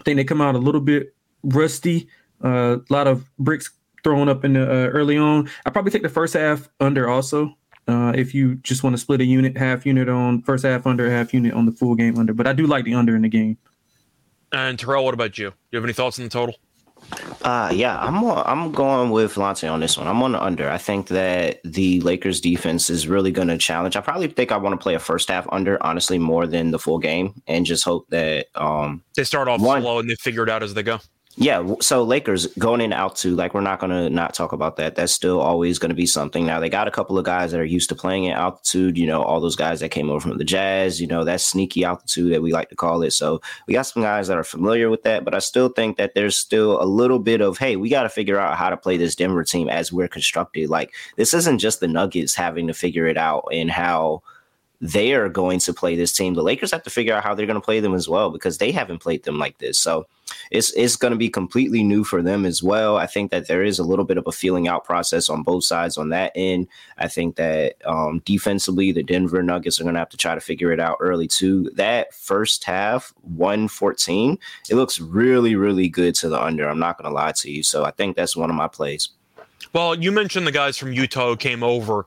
[0.00, 2.08] I think they come out a little bit rusty.
[2.44, 3.70] Uh, a lot of bricks
[4.04, 5.48] thrown up in the uh, early on.
[5.64, 7.54] I probably take the first half under also.
[7.86, 11.10] Uh, if you just want to split a unit, half unit on first half under,
[11.10, 12.34] half unit on the full game under.
[12.34, 13.56] But I do like the under in the game.
[14.52, 15.50] And Terrell, what about you?
[15.50, 16.56] Do you have any thoughts on the total?
[17.42, 20.06] Uh yeah, I'm I'm going with Lante on this one.
[20.06, 20.68] I'm on the under.
[20.68, 23.96] I think that the Lakers defense is really going to challenge.
[23.96, 26.78] I probably think I want to play a first half under, honestly, more than the
[26.78, 30.42] full game, and just hope that um they start off one, slow and they figure
[30.42, 30.98] it out as they go.
[31.40, 34.96] Yeah, so Lakers going in altitude, like we're not going to not talk about that.
[34.96, 36.44] That's still always going to be something.
[36.44, 38.98] Now they got a couple of guys that are used to playing in altitude.
[38.98, 41.00] You know, all those guys that came over from the Jazz.
[41.00, 43.12] You know, that sneaky altitude that we like to call it.
[43.12, 45.24] So we got some guys that are familiar with that.
[45.24, 48.08] But I still think that there's still a little bit of hey, we got to
[48.08, 50.68] figure out how to play this Denver team as we're constructed.
[50.68, 54.22] Like this isn't just the Nuggets having to figure it out and how
[54.80, 56.34] they are going to play this team.
[56.34, 58.58] The Lakers have to figure out how they're going to play them as well because
[58.58, 59.78] they haven't played them like this.
[59.78, 60.06] So
[60.50, 62.96] it's it's going to be completely new for them as well.
[62.96, 65.64] I think that there is a little bit of a feeling out process on both
[65.64, 66.68] sides on that end.
[66.98, 70.40] I think that um, defensively, the Denver Nuggets are going to have to try to
[70.40, 71.70] figure it out early too.
[71.74, 74.38] That first half, one fourteen,
[74.70, 76.68] it looks really really good to the under.
[76.68, 77.62] I'm not going to lie to you.
[77.62, 79.10] So I think that's one of my plays.
[79.72, 82.06] Well, you mentioned the guys from Utah who came over.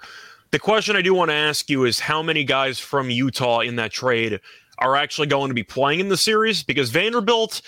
[0.51, 3.75] The question I do want to ask you is how many guys from Utah in
[3.77, 4.41] that trade
[4.79, 6.63] are actually going to be playing in the series?
[6.63, 7.61] Because Vanderbilt.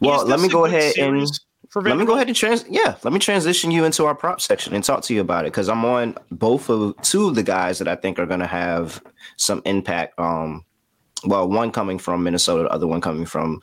[0.00, 1.30] Well, let me go ahead and.
[1.72, 2.64] Let me go ahead and trans.
[2.68, 5.52] Yeah, let me transition you into our prop section and talk to you about it
[5.52, 8.46] because I'm on both of two of the guys that I think are going to
[8.46, 9.00] have
[9.36, 10.18] some impact.
[10.18, 10.64] Um,
[11.24, 13.62] well, one coming from Minnesota, the other one coming from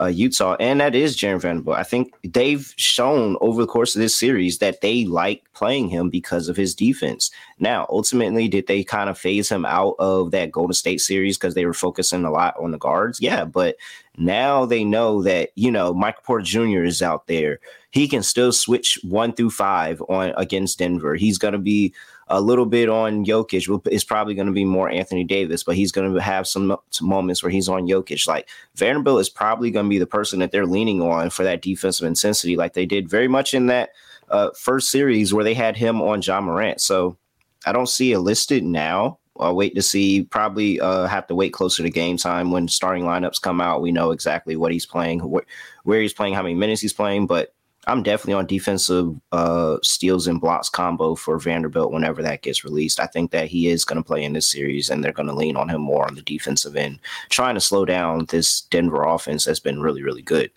[0.00, 1.78] uh, Utah, and that is Jarred Vanderbilt.
[1.78, 6.10] I think they've shown over the course of this series that they like playing him
[6.10, 7.30] because of his defense.
[7.58, 11.54] Now, ultimately, did they kind of phase him out of that Golden State series because
[11.54, 13.20] they were focusing a lot on the guards?
[13.20, 13.76] Yeah, but
[14.18, 16.84] now they know that you know Michael Porter Jr.
[16.84, 17.60] is out there.
[17.90, 21.14] He can still switch one through five on against Denver.
[21.14, 21.94] He's going to be
[22.28, 23.80] a little bit on Jokic.
[23.86, 27.08] It's probably going to be more Anthony Davis, but he's going to have some, some
[27.08, 28.26] moments where he's on Jokic.
[28.26, 31.62] Like Vanderbilt is probably going to be the person that they're leaning on for that
[31.62, 33.90] defensive intensity, like they did very much in that
[34.28, 36.80] uh, first series where they had him on Ja Morant.
[36.80, 37.16] So
[37.64, 39.18] I don't see it listed now.
[39.40, 40.22] I'll wait to see.
[40.24, 43.82] Probably uh, have to wait closer to game time when starting lineups come out.
[43.82, 45.46] We know exactly what he's playing, wh-
[45.84, 47.26] where he's playing, how many minutes he's playing.
[47.26, 47.52] But
[47.88, 52.98] I'm definitely on defensive uh, steals and blocks combo for Vanderbilt whenever that gets released.
[52.98, 55.34] I think that he is going to play in this series, and they're going to
[55.34, 59.44] lean on him more on the defensive end, trying to slow down this Denver offense
[59.44, 60.50] that's been really, really good.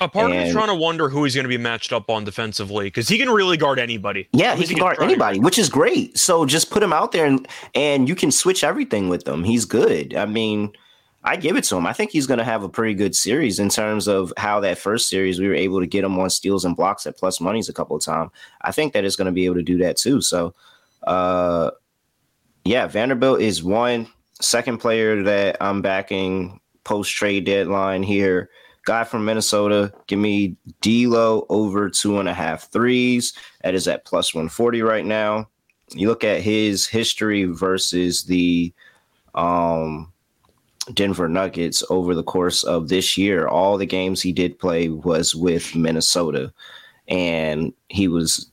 [0.00, 2.10] A part and, of me trying to wonder who he's going to be matched up
[2.10, 4.28] on defensively because he can really guard anybody.
[4.32, 6.18] Yeah, he, he can guard anybody, which is great.
[6.18, 9.44] So just put him out there and and you can switch everything with him.
[9.44, 10.14] He's good.
[10.14, 10.72] I mean,
[11.24, 11.86] I give it to him.
[11.86, 14.78] I think he's going to have a pretty good series in terms of how that
[14.78, 17.68] first series we were able to get him on steals and blocks at plus monies
[17.68, 18.30] a couple of times.
[18.62, 20.20] I think that is going to be able to do that too.
[20.20, 20.54] So,
[21.04, 21.70] uh,
[22.64, 24.08] yeah, Vanderbilt is one
[24.40, 28.50] second player that I'm backing post trade deadline here.
[28.84, 33.32] Guy from Minnesota, give me D'Lo over two and a half threes.
[33.62, 35.48] That is at plus 140 right now.
[35.90, 38.72] You look at his history versus the
[39.34, 40.12] um
[40.94, 43.46] Denver Nuggets over the course of this year.
[43.46, 46.52] All the games he did play was with Minnesota,
[47.06, 48.50] and he was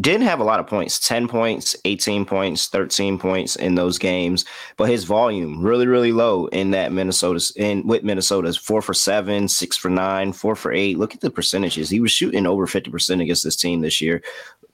[0.00, 4.44] didn't have a lot of points 10 points 18 points 13 points in those games
[4.76, 9.48] but his volume really really low in that minnesota in with minnesota's four for seven
[9.48, 13.22] six for nine four for eight look at the percentages he was shooting over 50%
[13.22, 14.22] against this team this year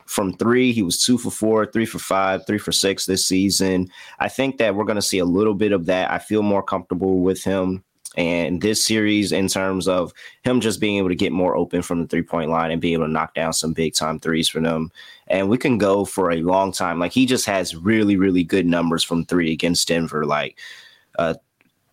[0.09, 0.73] from three.
[0.73, 3.89] He was two for four, three for five, three for six this season.
[4.19, 6.11] I think that we're going to see a little bit of that.
[6.11, 7.85] I feel more comfortable with him
[8.17, 12.01] and this series in terms of him just being able to get more open from
[12.01, 14.61] the three point line and be able to knock down some big time threes for
[14.61, 14.91] them.
[15.27, 16.99] And we can go for a long time.
[16.99, 20.25] Like he just has really, really good numbers from three against Denver.
[20.25, 20.59] Like
[21.19, 21.35] uh,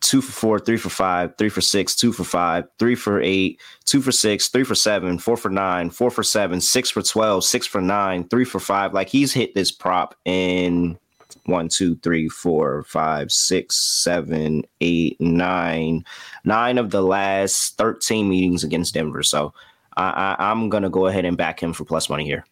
[0.02, 3.60] two for four, three for five, three for six, two for five, three for eight,
[3.86, 7.44] two for six, three for seven, four for nine, four for seven, six for 12,
[7.44, 8.94] six for nine, three for five.
[8.94, 10.98] Like he's hit this prop in
[11.46, 16.06] one, two, three, four, five, six, seven, eight, nine,
[16.44, 19.24] nine of the last 13 meetings against Denver.
[19.24, 19.54] So
[19.98, 22.46] I, I, I'm going to go ahead and back him for plus money here.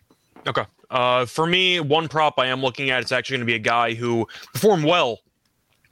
[0.48, 0.66] Okay.
[0.90, 3.60] Uh, for me, one prop I am looking at, it's actually going to be a
[3.60, 5.20] guy who performed well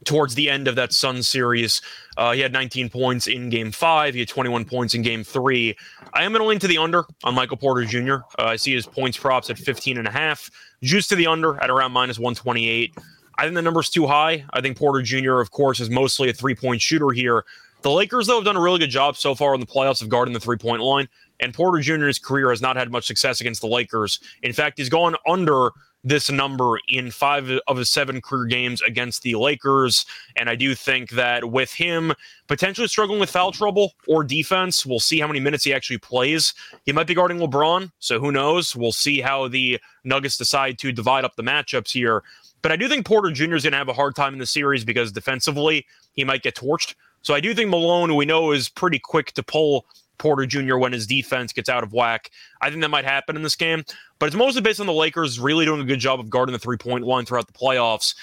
[0.06, 1.82] towards the end of that Sun series.
[2.18, 4.14] Uh, he had 19 points in game five.
[4.14, 5.76] He had 21 points in game three.
[6.14, 8.16] I am going to lean to the under on Michael Porter Jr.
[8.38, 10.50] Uh, I see his points props at 15 and a half.
[10.84, 12.96] Juice to the under at around minus 128.
[13.38, 14.46] I think the number's too high.
[14.52, 17.46] I think Porter Jr., of course, is mostly a three point shooter here.
[17.82, 20.10] The Lakers, though, have done a really good job so far in the playoffs of
[20.10, 21.08] guarding the three point line.
[21.40, 24.20] And Porter Jr.'s career has not had much success against the Lakers.
[24.44, 25.72] In fact, he's gone under
[26.04, 30.06] this number in five of his seven career games against the Lakers.
[30.36, 32.14] And I do think that with him
[32.48, 36.54] potentially struggling with foul trouble or defense, we'll see how many minutes he actually plays.
[36.86, 38.76] He might be guarding LeBron, so who knows?
[38.76, 42.24] We'll see how the Nuggets decide to divide up the matchups here.
[42.62, 43.56] But I do think Porter Jr.
[43.56, 46.56] is going to have a hard time in the series because defensively, he might get
[46.56, 46.96] torched.
[47.24, 49.86] So I do think Malone, we know, is pretty quick to pull
[50.22, 50.78] Porter Jr.
[50.78, 52.30] when his defense gets out of whack.
[52.62, 53.84] I think that might happen in this game,
[54.20, 56.60] but it's mostly based on the Lakers really doing a good job of guarding the
[56.60, 58.16] three point line throughout the playoffs.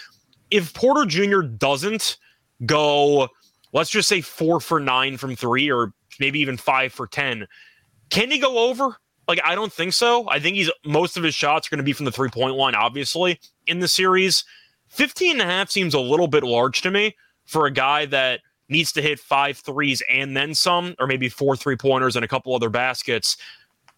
[0.51, 1.40] If Porter Jr.
[1.40, 2.16] doesn't
[2.64, 3.28] go,
[3.72, 7.46] let's just say four for nine from three, or maybe even five for 10,
[8.11, 8.96] can he go over?
[9.26, 10.28] Like, I don't think so.
[10.30, 12.55] I think he's most of his shots are going to be from the three point
[12.55, 14.44] line, obviously, in the series.
[14.88, 18.40] 15 and a half seems a little bit large to me for a guy that
[18.69, 22.29] needs to hit five threes and then some, or maybe four three pointers and a
[22.29, 23.37] couple other baskets.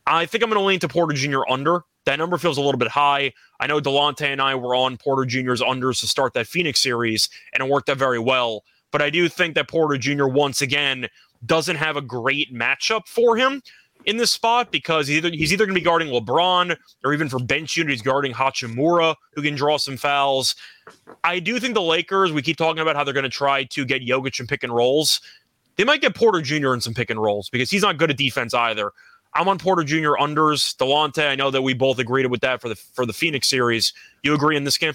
[0.07, 1.43] I think I'm going to lean to Porter Jr.
[1.49, 1.83] under.
[2.07, 3.33] That number feels a little bit high.
[3.61, 7.29] I know Delonte and I were on Porter Jr.'s unders to start that Phoenix series,
[7.53, 8.65] and it worked out very well.
[8.91, 10.27] But I do think that Porter Jr.
[10.27, 11.09] once again
[11.45, 13.63] doesn't have a great matchup for him
[14.05, 17.29] in this spot because he's either, he's either going to be guarding LeBron or even
[17.29, 20.55] for bench unit, he's guarding Hachimura, who can draw some fouls.
[21.25, 23.85] I do think the Lakers, we keep talking about how they're going to try to
[23.85, 25.21] get Jokic in pick and rolls.
[25.77, 26.75] They might get Porter Jr.
[26.75, 28.93] in some pick and rolls because he's not good at defense either.
[29.35, 30.15] I'm on Porter Jr.
[30.19, 30.77] unders.
[30.77, 33.93] Delonte, I know that we both agreed with that for the for the Phoenix series.
[34.23, 34.95] You agree in this game?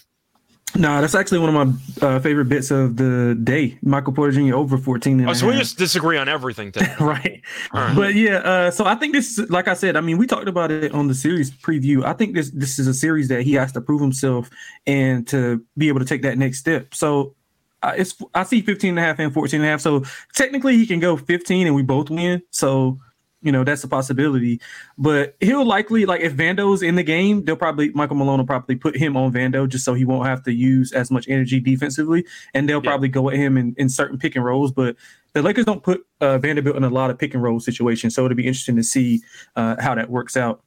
[0.73, 3.77] No, that's actually one of my uh, favorite bits of the day.
[3.81, 4.55] Michael Porter Jr.
[4.55, 5.27] over 14.
[5.27, 6.93] oh, so we just disagree on everything today.
[6.99, 7.41] right.
[7.73, 7.95] right.
[7.95, 10.71] But yeah, uh, so I think this, like I said, I mean, we talked about
[10.71, 12.03] it on the series preview.
[12.03, 14.49] I think this this is a series that he has to prove himself
[14.85, 16.93] and to be able to take that next step.
[16.93, 17.35] So
[17.81, 19.81] uh, it's I see 15 and a half and 14 and a half.
[19.81, 20.03] So
[20.33, 22.41] technically he can go 15 and we both win.
[22.51, 22.99] So
[23.45, 24.59] you know that's a possibility.
[24.97, 28.75] But he'll likely like if Vando's in the game, they'll probably Michael Malone will probably
[28.75, 32.25] put him on Vando just so he won't have to use as much energy defensively,
[32.53, 32.89] and they'll yeah.
[32.89, 34.71] probably go at him in, in certain pick and rolls.
[34.71, 34.95] But
[35.33, 38.25] the Lakers don't put uh, Vanderbilt in a lot of pick and roll situations, so
[38.25, 39.21] it'll be interesting to see
[39.55, 40.61] uh, how that works out.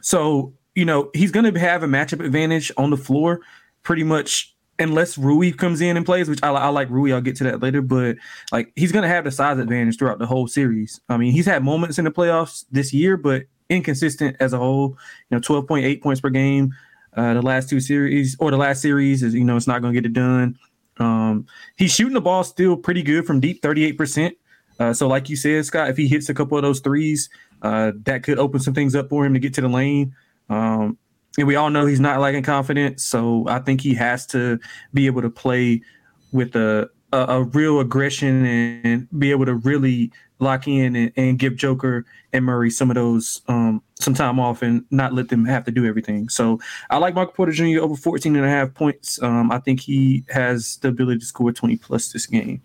[0.00, 3.42] So you know he's going to have a matchup advantage on the floor
[3.82, 7.12] pretty much unless Rui comes in and plays, which I, I, like Rui.
[7.12, 8.16] I'll get to that later, but
[8.52, 11.00] like he's gonna have the size advantage throughout the whole series.
[11.08, 14.96] I mean, he's had moments in the playoffs this year, but inconsistent as a whole.
[15.30, 16.74] You know, twelve point eight points per game.
[17.16, 19.94] Uh, the last two series or the last series is you know it's not gonna
[19.94, 20.58] get it done.
[20.98, 24.36] Um, he's shooting the ball still pretty good from deep, thirty eight percent.
[24.78, 27.28] Uh, so, like you said, Scott, if he hits a couple of those threes,
[27.62, 30.14] uh, that could open some things up for him to get to the lane.
[30.48, 30.96] Um,
[31.46, 33.04] we all know he's not lacking confidence.
[33.04, 34.58] So I think he has to
[34.92, 35.82] be able to play
[36.32, 41.38] with a a, a real aggression and be able to really lock in and, and,
[41.38, 45.44] give Joker and Murray some of those um, some time off and not let them
[45.46, 46.28] have to do everything.
[46.28, 46.60] So
[46.90, 47.80] I like Michael Porter Jr.
[47.80, 49.20] over 14 and a half points.
[49.22, 52.62] Um, I think he has the ability to score 20 plus this game.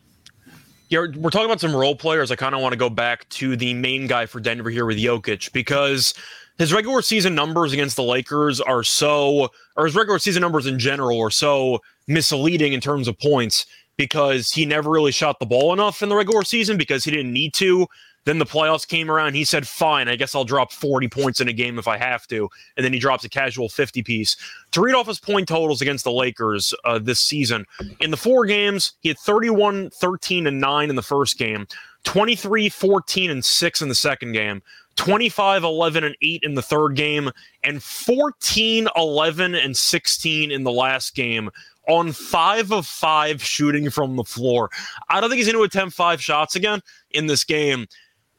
[0.90, 2.30] Yeah, we're talking about some role players.
[2.30, 4.98] I kind of want to go back to the main guy for Denver here with
[4.98, 6.14] Jokic because–
[6.58, 10.78] his regular season numbers against the Lakers are so, or his regular season numbers in
[10.78, 13.66] general are so misleading in terms of points
[13.98, 17.34] because he never really shot the ball enough in the regular season because he didn't
[17.34, 17.88] need to.
[18.26, 19.34] Then the playoffs came around.
[19.34, 22.26] He said, fine, I guess I'll drop 40 points in a game if I have
[22.28, 22.50] to.
[22.78, 24.38] And then he drops a casual 50 piece.
[24.72, 27.66] To read off his point totals against the Lakers uh, this season,
[28.00, 31.68] in the four games, he had 31, 13, and 9 in the first game,
[32.06, 34.62] 23, 14, and 6 in the second game,
[34.96, 37.32] 25 11 and 8 in the third game
[37.64, 41.50] and 14 11 and 16 in the last game
[41.88, 44.70] on 5 of 5 shooting from the floor.
[45.10, 46.82] I don't think he's going to attempt 5 shots again
[47.12, 47.88] in this game.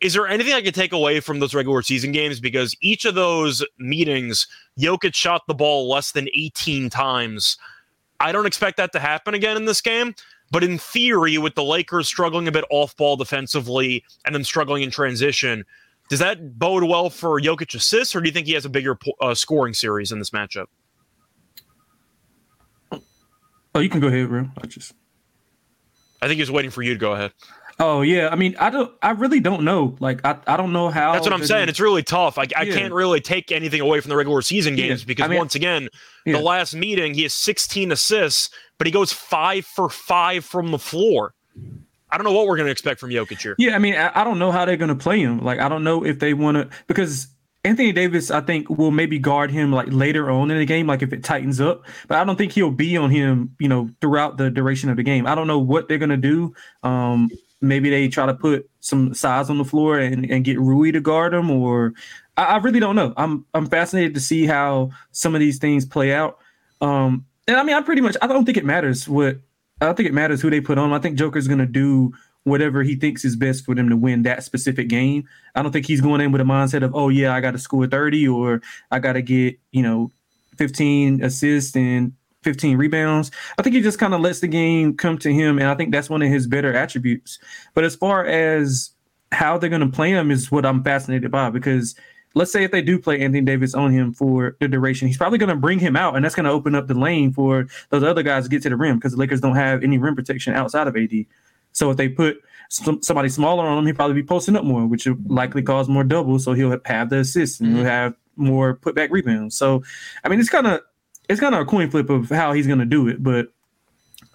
[0.00, 3.14] Is there anything I could take away from those regular season games because each of
[3.14, 4.46] those meetings
[4.78, 7.56] Jokic shot the ball less than 18 times.
[8.20, 10.14] I don't expect that to happen again in this game.
[10.50, 14.82] But in theory, with the Lakers struggling a bit off ball defensively and then struggling
[14.82, 15.64] in transition,
[16.10, 18.98] does that bode well for Jokic assists, or do you think he has a bigger
[19.20, 20.66] uh, scoring series in this matchup?
[23.74, 24.48] Oh, you can go ahead, bro.
[24.62, 24.94] I just.
[26.22, 27.32] I think he was waiting for you to go ahead.
[27.80, 29.96] Oh yeah, I mean, I don't, I really don't know.
[29.98, 31.12] Like, I, I don't know how.
[31.12, 31.68] That's what I'm saying.
[31.68, 32.38] It's really tough.
[32.38, 32.74] I, I yeah.
[32.74, 35.06] can't really take anything away from the regular season games yeah.
[35.06, 35.88] because I mean, once again,
[36.24, 36.34] yeah.
[36.34, 40.78] the last meeting he has 16 assists, but he goes five for five from the
[40.78, 41.34] floor.
[42.14, 43.56] I don't know what we're going to expect from Jokic here.
[43.58, 45.40] Yeah, I mean, I, I don't know how they're going to play him.
[45.40, 47.26] Like, I don't know if they want to because
[47.64, 51.02] Anthony Davis, I think, will maybe guard him like later on in the game, like
[51.02, 51.84] if it tightens up.
[52.06, 55.02] But I don't think he'll be on him, you know, throughout the duration of the
[55.02, 55.26] game.
[55.26, 56.54] I don't know what they're going to do.
[56.84, 60.92] Um, maybe they try to put some size on the floor and, and get Rui
[60.92, 61.94] to guard him, or
[62.36, 63.12] I, I really don't know.
[63.16, 66.38] I'm I'm fascinated to see how some of these things play out.
[66.80, 69.38] Um, and I mean, I pretty much I don't think it matters what
[69.84, 70.92] I don't think it matters who they put on.
[70.92, 72.12] I think Joker's gonna do
[72.44, 75.28] whatever he thinks is best for them to win that specific game.
[75.54, 77.58] I don't think he's going in with a mindset of, oh yeah, I got to
[77.58, 80.10] score 30 or I got to get, you know,
[80.58, 82.12] 15 assists and
[82.42, 83.30] 15 rebounds.
[83.58, 85.58] I think he just kind of lets the game come to him.
[85.58, 87.38] And I think that's one of his better attributes.
[87.72, 88.90] But as far as
[89.32, 91.94] how they're going to play him is what I'm fascinated by because
[92.34, 95.38] let's say if they do play Anthony Davis on him for the duration, he's probably
[95.38, 98.02] going to bring him out, and that's going to open up the lane for those
[98.02, 100.54] other guys to get to the rim because the Lakers don't have any rim protection
[100.54, 101.12] outside of AD.
[101.72, 104.86] So if they put some, somebody smaller on him, he'll probably be posting up more,
[104.86, 106.44] which will likely cause more doubles.
[106.44, 107.78] So he'll have the assists and mm-hmm.
[107.78, 109.56] he'll have more putback rebounds.
[109.56, 109.82] So,
[110.24, 110.80] I mean, it's kind of
[111.28, 113.22] it's kind of a coin flip of how he's going to do it.
[113.22, 113.48] But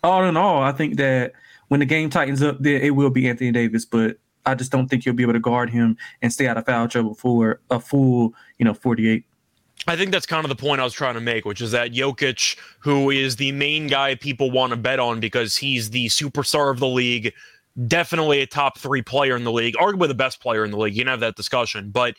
[0.04, 1.34] all in all, I think that
[1.68, 3.86] when the game tightens up, there it will be Anthony Davis.
[3.86, 6.66] But I just don't think you'll be able to guard him and stay out of
[6.66, 9.24] foul trouble for a full, you know, 48.
[9.88, 11.92] I think that's kind of the point I was trying to make, which is that
[11.92, 16.72] Jokic, who is the main guy people want to bet on because he's the superstar
[16.72, 17.34] of the league,
[17.88, 20.96] definitely a top three player in the league, arguably the best player in the league.
[20.96, 22.16] You can have that discussion, but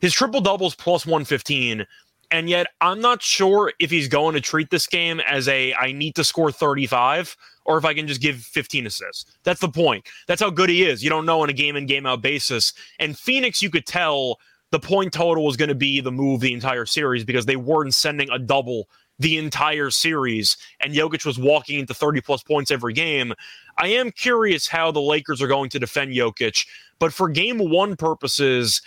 [0.00, 1.86] his triple doubles plus 115.
[2.30, 5.92] And yet, I'm not sure if he's going to treat this game as a I
[5.92, 9.26] need to score 35 or if I can just give 15 assists.
[9.42, 10.06] That's the point.
[10.26, 11.02] That's how good he is.
[11.02, 12.72] You don't know on a game in, game out basis.
[12.98, 14.38] And Phoenix, you could tell
[14.70, 17.94] the point total was going to be the move the entire series because they weren't
[17.94, 22.92] sending a double the entire series and Jokic was walking into 30 plus points every
[22.92, 23.32] game.
[23.78, 26.66] I am curious how the Lakers are going to defend Jokic,
[26.98, 28.82] but for game one purposes,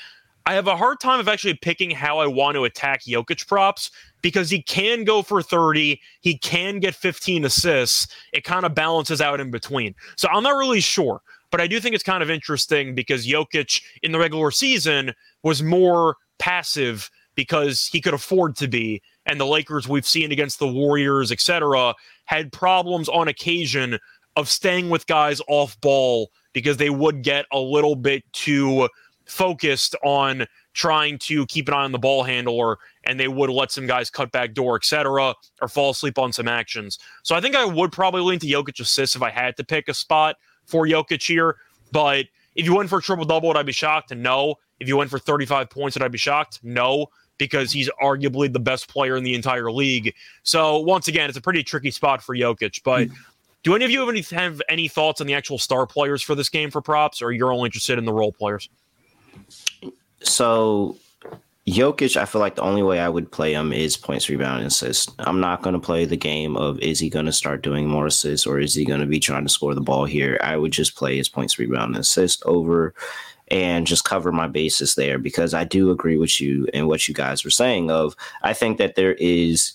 [0.49, 3.91] I have a hard time of actually picking how I want to attack Jokic props
[4.23, 8.07] because he can go for 30, he can get 15 assists.
[8.33, 9.93] It kind of balances out in between.
[10.17, 11.21] So I'm not really sure,
[11.51, 15.61] but I do think it's kind of interesting because Jokic in the regular season was
[15.61, 19.03] more passive because he could afford to be.
[19.27, 21.93] And the Lakers we've seen against the Warriors, etc.,
[22.25, 23.99] had problems on occasion
[24.35, 28.89] of staying with guys off ball because they would get a little bit too
[29.29, 33.71] focused on trying to keep an eye on the ball handler and they would let
[33.71, 36.99] some guys cut back door, etc., or fall asleep on some actions.
[37.23, 39.87] So I think I would probably lean to Jokic assists if I had to pick
[39.87, 41.57] a spot for Jokic here.
[41.91, 42.25] But
[42.55, 44.15] if you went for a triple double, would I be shocked?
[44.15, 44.55] No.
[44.79, 46.59] If you went for 35 points, would I be shocked?
[46.63, 47.07] No,
[47.37, 50.13] because he's arguably the best player in the entire league.
[50.43, 52.81] So once again, it's a pretty tricky spot for Jokic.
[52.83, 53.15] But mm.
[53.63, 56.35] do any of you have any, have any thoughts on the actual star players for
[56.35, 58.69] this game for props, or you're only interested in the role players?
[60.21, 60.97] So
[61.69, 64.67] Jokic, I feel like the only way I would play him is points, rebound, and
[64.67, 65.13] assists.
[65.19, 68.07] I'm not going to play the game of is he going to start doing more
[68.07, 70.39] assists or is he going to be trying to score the ball here.
[70.41, 72.93] I would just play his points, rebound, and assist over
[73.51, 77.13] and just cover my bases there because I do agree with you and what you
[77.13, 77.91] guys were saying.
[77.91, 79.73] Of I think that there is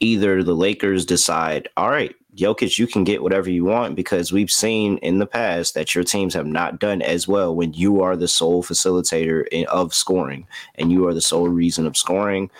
[0.00, 4.50] either the Lakers decide, all right, Jokic, you can get whatever you want because we've
[4.50, 8.16] seen in the past that your teams have not done as well when you are
[8.16, 12.50] the sole facilitator in, of scoring and you are the sole reason of scoring.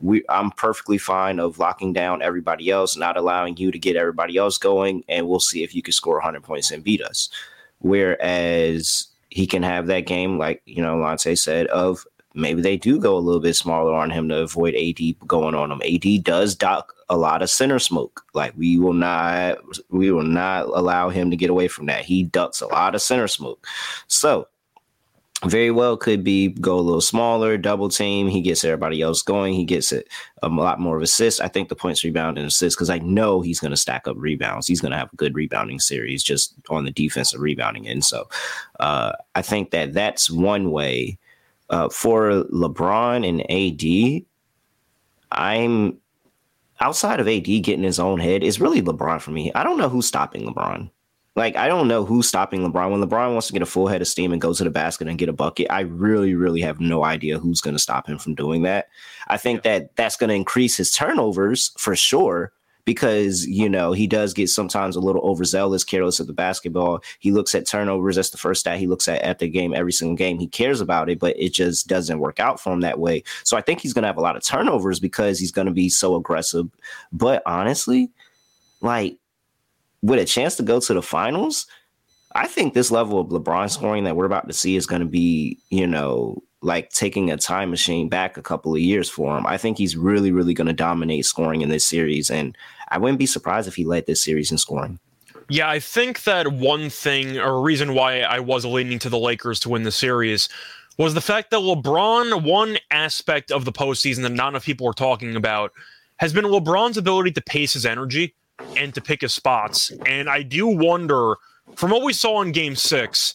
[0.00, 4.36] We, I'm perfectly fine of locking down everybody else, not allowing you to get everybody
[4.36, 7.28] else going, and we'll see if you can score 100 points and beat us.
[7.80, 12.98] Whereas he can have that game, like you know, Lante said, of maybe they do
[12.98, 15.82] go a little bit smaller on him to avoid AD going on him.
[15.82, 18.24] AD does dock a lot of center smoke.
[18.32, 19.58] Like we will not
[19.90, 22.04] we will not allow him to get away from that.
[22.04, 23.66] He ducks a lot of center smoke.
[24.06, 24.48] So
[25.46, 28.28] very well could be go a little smaller, double team.
[28.28, 29.54] He gets everybody else going.
[29.54, 30.08] He gets it
[30.42, 31.40] a lot more of assists.
[31.40, 34.16] I think the points, rebound, and assists because I know he's going to stack up
[34.18, 34.66] rebounds.
[34.66, 37.88] He's going to have a good rebounding series just on the defensive rebounding.
[37.88, 38.28] And so
[38.80, 41.18] uh, I think that that's one way
[41.70, 44.26] uh, for LeBron and AD.
[45.32, 45.99] I'm
[46.80, 49.52] outside of AD getting his own head, it's really LeBron for me.
[49.54, 50.90] I don't know who's stopping LeBron.
[51.36, 52.90] Like, I don't know who's stopping LeBron.
[52.90, 55.06] When LeBron wants to get a full head of steam and go to the basket
[55.06, 58.18] and get a bucket, I really, really have no idea who's going to stop him
[58.18, 58.88] from doing that.
[59.28, 62.52] I think that that's going to increase his turnovers for sure
[62.84, 67.02] because you know he does get sometimes a little overzealous, careless of the basketball.
[67.18, 68.16] He looks at turnovers.
[68.16, 70.38] That's the first stat he looks at at the game every single game.
[70.38, 73.22] He cares about it, but it just doesn't work out for him that way.
[73.44, 75.72] So I think he's going to have a lot of turnovers because he's going to
[75.72, 76.68] be so aggressive.
[77.12, 78.10] But honestly,
[78.80, 79.16] like
[80.02, 81.66] with a chance to go to the finals,
[82.32, 85.08] I think this level of LeBron scoring that we're about to see is going to
[85.08, 89.46] be, you know, like taking a time machine back a couple of years for him.
[89.46, 92.56] I think he's really, really going to dominate scoring in this series, and
[92.88, 94.98] I wouldn't be surprised if he led this series in scoring.
[95.48, 99.58] Yeah, I think that one thing or reason why I was leaning to the Lakers
[99.60, 100.48] to win the series
[100.96, 104.92] was the fact that LeBron, one aspect of the postseason that not enough people were
[104.92, 105.72] talking about,
[106.18, 108.34] has been LeBron's ability to pace his energy
[108.76, 109.90] and to pick his spots.
[110.04, 111.36] And I do wonder,
[111.74, 113.34] from what we saw in game six,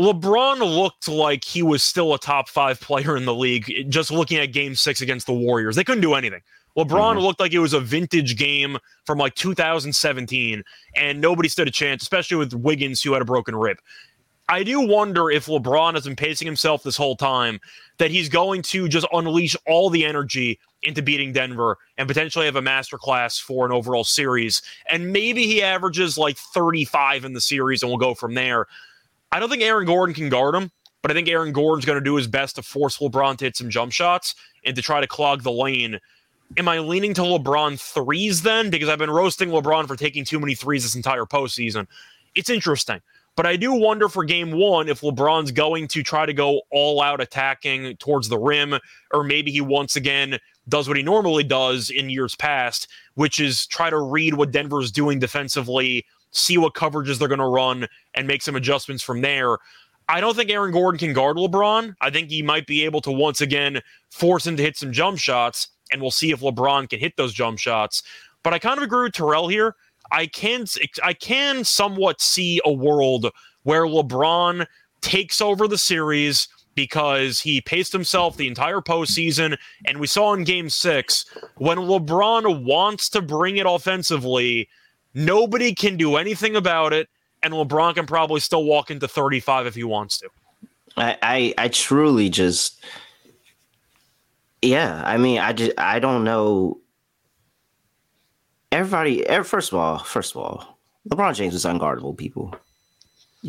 [0.00, 4.38] LeBron looked like he was still a top five player in the league just looking
[4.38, 5.76] at game six against the Warriors.
[5.76, 6.40] They couldn't do anything.
[6.76, 7.18] LeBron mm-hmm.
[7.18, 10.62] looked like it was a vintage game from like 2017,
[10.96, 13.76] and nobody stood a chance, especially with Wiggins, who had a broken rib.
[14.48, 17.60] I do wonder if LeBron has been pacing himself this whole time
[17.98, 22.56] that he's going to just unleash all the energy into beating Denver and potentially have
[22.56, 24.60] a masterclass for an overall series.
[24.90, 28.66] And maybe he averages like 35 in the series and we'll go from there.
[29.32, 30.70] I don't think Aaron Gordon can guard him,
[31.00, 33.56] but I think Aaron Gordon's going to do his best to force LeBron to hit
[33.56, 35.98] some jump shots and to try to clog the lane
[36.58, 38.70] am I leaning to LeBron threes then?
[38.70, 41.86] Because I've been roasting LeBron for taking too many threes this entire postseason.
[42.34, 43.00] It's interesting.
[43.34, 47.00] But I do wonder for game one if LeBron's going to try to go all
[47.00, 48.78] out attacking towards the rim,
[49.12, 53.66] or maybe he once again does what he normally does in years past, which is
[53.66, 58.26] try to read what Denver's doing defensively, see what coverages they're going to run, and
[58.26, 59.58] make some adjustments from there.
[60.08, 61.94] I don't think Aaron Gordon can guard LeBron.
[62.00, 63.80] I think he might be able to once again
[64.10, 67.32] force him to hit some jump shots and we'll see if LeBron can hit those
[67.32, 68.02] jump shots.
[68.42, 69.76] But I kind of agree with Terrell here.
[70.10, 70.64] I can
[71.04, 73.30] I can somewhat see a world
[73.62, 74.66] where LeBron
[75.00, 79.56] takes over the series because he paced himself the entire postseason.
[79.84, 81.24] And we saw in game six,
[81.56, 84.68] when LeBron wants to bring it offensively,
[85.14, 87.08] nobody can do anything about it.
[87.44, 90.28] And LeBron can probably still walk into 35 if he wants to.
[90.96, 92.80] I, I, I truly just
[94.62, 96.78] yeah, I mean, I just I don't know.
[98.70, 100.78] Everybody, er, first of all, first of all,
[101.10, 102.16] LeBron James is unguardable.
[102.16, 102.54] People.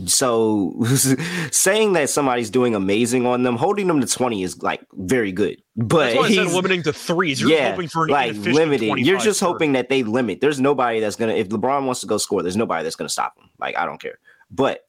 [0.06, 0.76] So
[1.52, 5.62] saying that somebody's doing amazing on them, holding them to twenty is like very good.
[5.76, 7.40] But he's limiting to threes.
[7.40, 8.98] You're yeah, hoping for like limiting.
[8.98, 9.52] You're just 30.
[9.52, 10.42] hoping that they limit.
[10.42, 11.34] There's nobody that's gonna.
[11.34, 13.50] If LeBron wants to go score, there's nobody that's gonna stop him.
[13.60, 14.18] Like I don't care.
[14.50, 14.88] But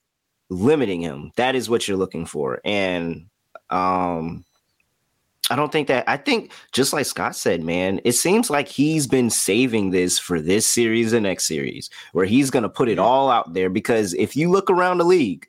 [0.49, 2.61] limiting him, that is what you're looking for.
[2.65, 3.27] And
[3.71, 4.45] um
[5.51, 6.09] I don't think that.
[6.09, 10.41] I think just like Scott said, man, it seems like he's been saving this for
[10.41, 13.71] this series and next series, where he's going to put it all out there.
[13.71, 15.49] Because if you look around the league,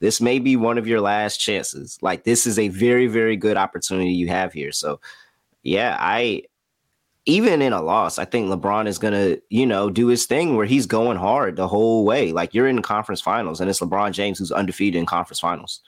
[0.00, 1.98] this may be one of your last chances.
[2.02, 4.72] Like this is a very, very good opportunity you have here.
[4.72, 5.00] So,
[5.62, 6.42] yeah, I
[7.26, 10.54] even in a loss, I think LeBron is going to, you know, do his thing
[10.54, 12.32] where he's going hard the whole way.
[12.32, 15.80] Like you're in the conference finals, and it's LeBron James who's undefeated in conference finals.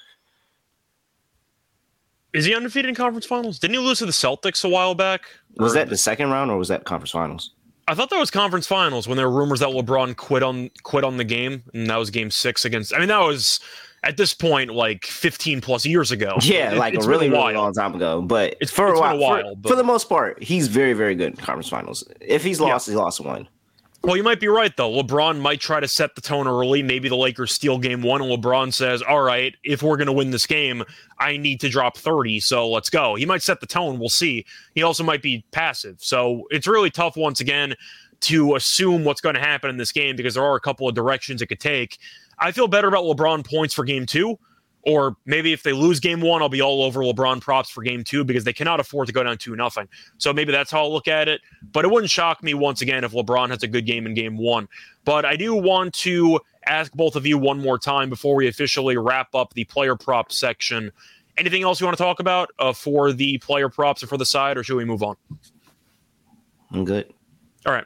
[2.32, 3.58] Is he undefeated in conference finals?
[3.58, 5.22] Didn't he lose to the Celtics a while back?
[5.56, 5.74] Was or...
[5.76, 7.52] that the second round or was that conference finals?
[7.88, 11.04] I thought that was conference finals when there were rumors that LeBron quit on quit
[11.04, 12.94] on the game, and that was game six against.
[12.94, 13.60] I mean, that was
[14.04, 16.36] at this point like 15 plus years ago.
[16.42, 18.22] Yeah, it, like a really, really long time ago.
[18.22, 19.16] But it's for it's a while.
[19.16, 19.68] A while for, but...
[19.70, 22.04] for, the most part, he's very, very good in conference finals.
[22.20, 22.92] If he's lost, yeah.
[22.92, 23.48] he's lost one.
[24.02, 24.90] Well, you might be right though.
[24.90, 26.82] LeBron might try to set the tone early.
[26.82, 30.12] Maybe the Lakers steal game one, and LeBron says, "All right, if we're going to
[30.12, 30.84] win this game,
[31.18, 33.98] I need to drop 30, so let's go." He might set the tone.
[33.98, 34.46] We'll see.
[34.74, 37.74] He also might be passive, so it's really tough once again
[38.20, 40.94] to assume what's going to happen in this game because there are a couple of
[40.94, 41.98] directions it could take.
[42.38, 44.38] I feel better about LeBron points for game two
[44.88, 48.02] or maybe if they lose game one, I'll be all over LeBron props for game
[48.02, 49.86] two because they cannot afford to go down two nothing.
[50.16, 51.42] So maybe that's how I'll look at it.
[51.72, 54.38] But it wouldn't shock me once again if LeBron has a good game in game
[54.38, 54.66] one.
[55.04, 58.96] But I do want to ask both of you one more time before we officially
[58.96, 60.90] wrap up the player prop section.
[61.36, 64.24] Anything else you want to talk about uh, for the player props or for the
[64.24, 65.16] side, or should we move on?
[66.72, 67.12] I'm good.
[67.66, 67.84] All right.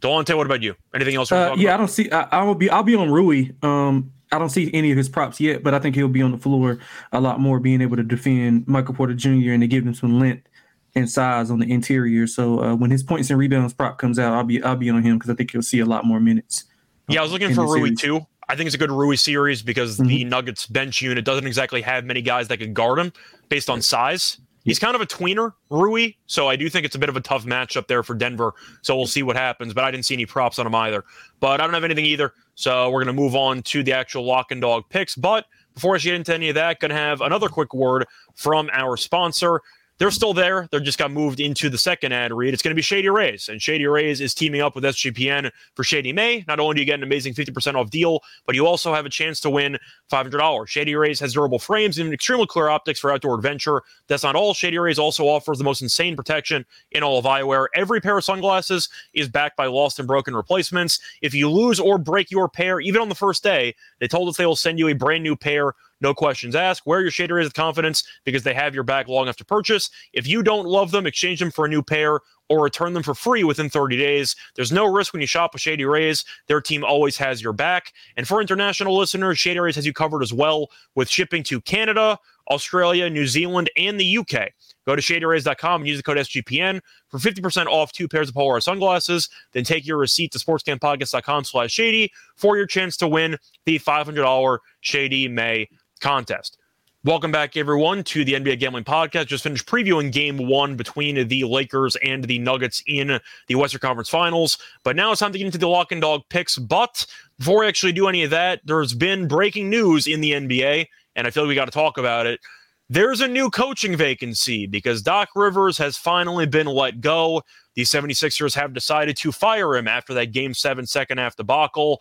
[0.00, 0.74] Delonte, what about you?
[0.92, 1.30] Anything else?
[1.30, 1.74] Uh, yeah, about?
[1.74, 2.10] I don't see.
[2.10, 2.68] I, I, will be.
[2.68, 3.50] I'll be on Rui.
[3.62, 6.32] Um, I don't see any of his props yet, but I think he'll be on
[6.32, 6.78] the floor
[7.12, 9.52] a lot more, being able to defend Michael Porter Jr.
[9.52, 10.48] and to give him some length
[10.94, 12.26] and size on the interior.
[12.26, 15.02] So uh, when his points and rebounds prop comes out, I'll be I'll be on
[15.02, 16.64] him because I think he'll see a lot more minutes.
[17.08, 18.00] Yeah, I was looking for Rui series.
[18.00, 18.26] too.
[18.48, 20.08] I think it's a good Rui series because mm-hmm.
[20.08, 23.12] the Nuggets bench unit doesn't exactly have many guys that can guard him
[23.48, 24.38] based on size.
[24.64, 26.12] He's kind of a tweener, Rui.
[26.26, 28.54] So I do think it's a bit of a tough matchup there for Denver.
[28.82, 29.74] So we'll see what happens.
[29.74, 31.04] But I didn't see any props on him either.
[31.40, 32.32] But I don't have anything either.
[32.54, 35.16] So we're going to move on to the actual lock and dog picks.
[35.16, 38.70] But before I get into any of that, going to have another quick word from
[38.72, 39.60] our sponsor.
[39.98, 40.68] They're still there.
[40.70, 42.54] They're just got moved into the second ad read.
[42.54, 45.84] It's going to be Shady Rays, and Shady Rays is teaming up with SGPN for
[45.84, 46.44] Shady May.
[46.48, 49.10] Not only do you get an amazing 50% off deal, but you also have a
[49.10, 49.78] chance to win
[50.10, 50.66] $500.
[50.66, 53.82] Shady Rays has durable frames and extremely clear optics for outdoor adventure.
[54.08, 54.54] That's not all.
[54.54, 57.66] Shady Rays also offers the most insane protection in all of eyewear.
[57.74, 61.00] Every pair of sunglasses is backed by lost and broken replacements.
[61.20, 64.36] If you lose or break your pair, even on the first day, they told us
[64.36, 66.86] they will send you a brand new pair no questions asked.
[66.86, 69.90] Wear your Shady Rays with confidence because they have your back long enough to purchase.
[70.12, 73.14] If you don't love them, exchange them for a new pair or return them for
[73.14, 74.36] free within 30 days.
[74.56, 76.24] There's no risk when you shop with Shady Rays.
[76.48, 77.92] Their team always has your back.
[78.16, 82.18] And for international listeners, Shady Rays has you covered as well with shipping to Canada,
[82.50, 84.50] Australia, New Zealand, and the UK.
[84.86, 88.62] Go to shadyrays.com and use the code SGPN for 50% off two pairs of Polaroid
[88.62, 89.28] sunglasses.
[89.52, 94.58] Then take your receipt to sportsgamblingpodcast.com slash shady for your chance to win the $500
[94.80, 95.68] Shady May
[96.02, 96.58] contest.
[97.04, 99.26] Welcome back, everyone, to the NBA Gambling Podcast.
[99.26, 104.08] Just finished previewing game one between the Lakers and the Nuggets in the Western Conference
[104.08, 104.58] Finals.
[104.84, 106.58] But now it's time to get into the lock and dog picks.
[106.58, 107.06] But
[107.38, 110.86] before I actually do any of that, there's been breaking news in the NBA,
[111.16, 112.40] and I feel like we got to talk about it.
[112.88, 117.42] There's a new coaching vacancy because Doc Rivers has finally been let go.
[117.74, 122.00] The 76ers have decided to fire him after that game seven second half debacle.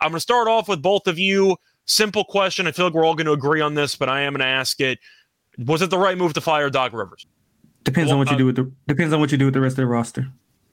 [0.00, 1.56] I'm going to start off with both of you.
[1.88, 2.66] Simple question.
[2.66, 4.46] I feel like we're all going to agree on this, but I am going to
[4.46, 4.98] ask it.
[5.58, 7.26] Was it the right move to fire Doc Rivers?
[7.82, 9.54] Depends well, on what you uh, do with the depends on what you do with
[9.54, 10.28] the rest of the roster.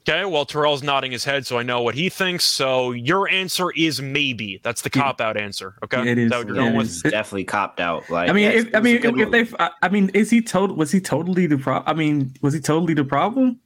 [0.08, 2.44] Okay, well Terrell's nodding his head, so I know what he thinks.
[2.44, 4.60] So your answer is maybe.
[4.62, 5.76] That's the cop out answer.
[5.82, 6.30] Okay, yeah, it is.
[6.30, 7.02] That what you're going with?
[7.02, 8.08] definitely copped out.
[8.10, 10.76] Like I mean, if, I mean, if, if they, I mean, is he total?
[10.76, 11.84] Was he totally the problem?
[11.88, 13.58] I mean, was he totally the problem?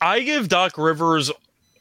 [0.00, 1.32] I give Doc Rivers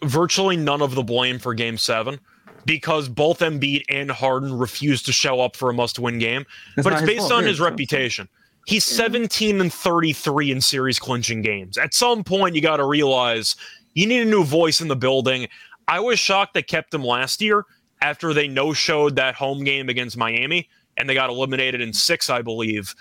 [0.03, 2.19] virtually none of the blame for Game Seven
[2.65, 6.45] because both Embiid and Harden refused to show up for a must-win game.
[6.75, 7.33] That's but it's based fault.
[7.33, 8.27] on his reputation.
[8.67, 11.77] He's 17 and 33 in series clinching games.
[11.77, 13.55] At some point, you got to realize
[13.95, 15.47] you need a new voice in the building.
[15.87, 17.65] I was shocked they kept him last year
[18.01, 22.41] after they no-showed that home game against Miami and they got eliminated in six, I
[22.41, 22.95] believe.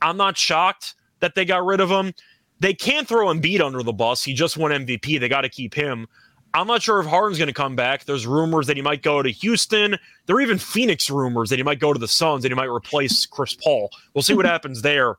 [0.00, 2.12] I'm not shocked that they got rid of him.
[2.60, 4.24] They can't throw Embiid under the bus.
[4.24, 5.20] He just won MVP.
[5.20, 6.06] They got to keep him.
[6.54, 8.04] I'm not sure if Harden's going to come back.
[8.04, 9.96] There's rumors that he might go to Houston.
[10.26, 12.68] There are even Phoenix rumors that he might go to the Suns and he might
[12.68, 13.90] replace Chris Paul.
[14.14, 15.16] We'll see what happens there.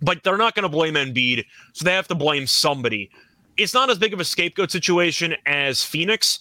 [0.00, 3.10] But they're not going to blame Embiid, so they have to blame somebody.
[3.56, 6.40] It's not as big of a scapegoat situation as Phoenix.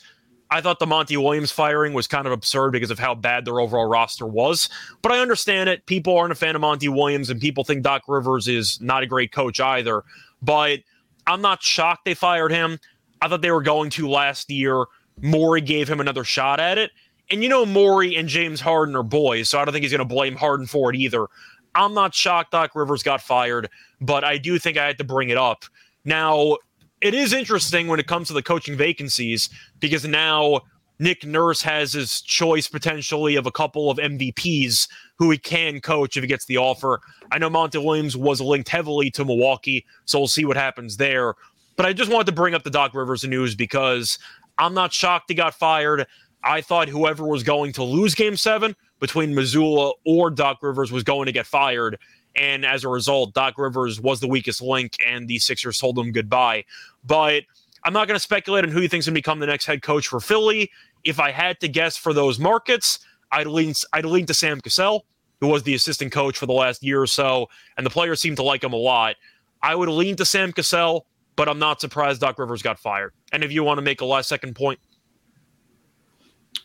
[0.50, 3.60] I thought the Monty Williams firing was kind of absurd because of how bad their
[3.60, 4.70] overall roster was.
[5.02, 5.86] But I understand it.
[5.86, 9.08] People aren't a fan of Monty Williams, and people think Doc Rivers is not a
[9.08, 10.04] great coach either.
[10.42, 10.80] But
[11.26, 12.80] I'm not shocked they fired him.
[13.24, 14.84] I thought they were going to last year.
[15.22, 16.92] Morey gave him another shot at it.
[17.32, 20.08] And you know, Morey and James Harden are boys, so I don't think he's going
[20.08, 21.28] to blame Harden for it either.
[21.74, 23.70] I'm not shocked Doc Rivers got fired,
[24.02, 25.64] but I do think I had to bring it up.
[26.04, 26.58] Now,
[27.00, 29.50] it is interesting when it comes to the coaching vacancies
[29.80, 30.60] because now
[31.00, 36.18] Nick Nurse has his choice potentially of a couple of MVPs who he can coach
[36.18, 37.00] if he gets the offer.
[37.32, 41.36] I know Monty Williams was linked heavily to Milwaukee, so we'll see what happens there.
[41.76, 44.20] But I just wanted to bring up the Doc Rivers news because
[44.58, 46.06] I'm not shocked he got fired.
[46.44, 51.04] I thought whoever was going to lose game seven between Mazzulla or Doc Rivers was
[51.04, 51.98] going to get fired.
[52.36, 56.12] And as a result, Doc Rivers was the weakest link, and the Sixers told him
[56.12, 56.66] goodbye.
[57.04, 57.44] But
[57.84, 59.66] I'm not going to speculate on who you thinks is going to become the next
[59.66, 60.72] head coach for Philly.
[61.04, 63.00] If I had to guess for those markets,
[63.32, 65.06] I'd lean, I'd lean to Sam Cassell,
[65.42, 68.36] who was the assistant coach for the last year or so, and the players seem
[68.38, 69.16] to like him a lot.
[69.62, 71.06] I would lean to Sam Cassell
[71.36, 73.14] but I'm not surprised Doc Rivers got fired.
[73.32, 74.80] And if you want to make a last second point,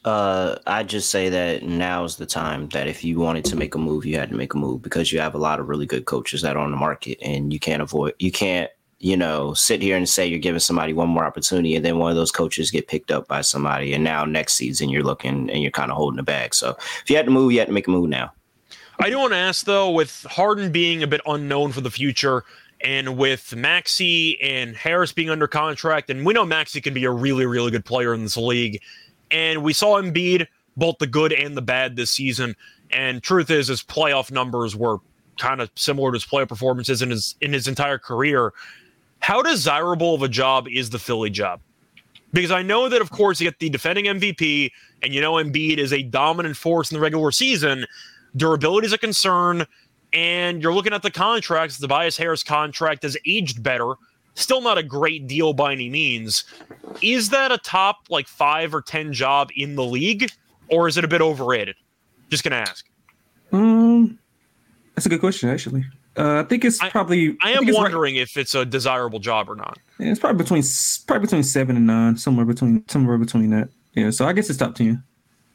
[0.04, 3.74] uh, I just say that now is the time that if you wanted to make
[3.74, 5.86] a move, you had to make a move because you have a lot of really
[5.86, 9.54] good coaches that are on the market, and you can't avoid, you can't, you know,
[9.54, 12.30] sit here and say you're giving somebody one more opportunity, and then one of those
[12.30, 15.90] coaches get picked up by somebody, and now next season you're looking and you're kind
[15.90, 16.54] of holding the bag.
[16.54, 18.32] So if you had to move, you had to make a move now.
[19.00, 22.44] I do want to ask though, with Harden being a bit unknown for the future,
[22.80, 27.10] and with Maxey and Harris being under contract, and we know Maxey can be a
[27.10, 28.80] really, really good player in this league.
[29.30, 32.54] And we saw Embiid both the good and the bad this season.
[32.90, 34.98] And truth is, his playoff numbers were
[35.38, 38.52] kind of similar to his playoff performances in his in his entire career.
[39.20, 41.60] How desirable of a job is the Philly job?
[42.32, 44.70] Because I know that, of course, you get the defending MVP,
[45.02, 47.86] and you know Embiid is a dominant force in the regular season.
[48.36, 49.66] Durability is a concern
[50.12, 51.78] and you're looking at the contracts.
[51.78, 53.94] The Tobias Harris contract has aged better.
[54.34, 56.44] Still not a great deal by any means.
[57.02, 60.30] Is that a top like five or ten job in the league,
[60.68, 61.76] or is it a bit overrated?
[62.30, 62.86] Just gonna ask.
[63.52, 64.18] Um,
[64.94, 65.84] that's a good question, actually.
[66.16, 67.36] Uh, I think it's probably.
[67.42, 69.78] I am think it's right- wondering if it's a desirable job or not.
[69.98, 70.62] yeah, it's probably between
[71.06, 73.68] probably between seven and nine, somewhere between somewhere between that.
[73.94, 75.02] Yeah, so I guess it's top ten.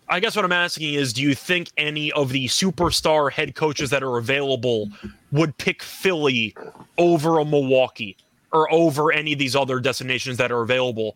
[0.10, 3.90] I guess what I'm asking is, do you think any of the superstar head coaches
[3.90, 4.90] that are available
[5.32, 6.56] would pick Philly
[6.98, 8.18] over a Milwaukee
[8.52, 11.16] or over any of these other destinations that are available?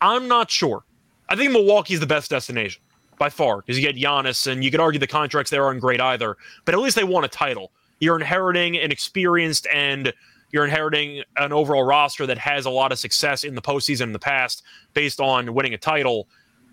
[0.00, 0.84] I'm not sure.
[1.28, 2.82] I think Milwaukee is the best destination
[3.18, 6.00] by far because you get Giannis, and you could argue the contracts there aren't great
[6.00, 7.72] either, but at least they won a title.
[7.98, 10.12] You're inheriting an experienced and
[10.52, 14.12] you're inheriting an overall roster that has a lot of success in the postseason in
[14.12, 14.62] the past
[14.94, 16.28] based on winning a title.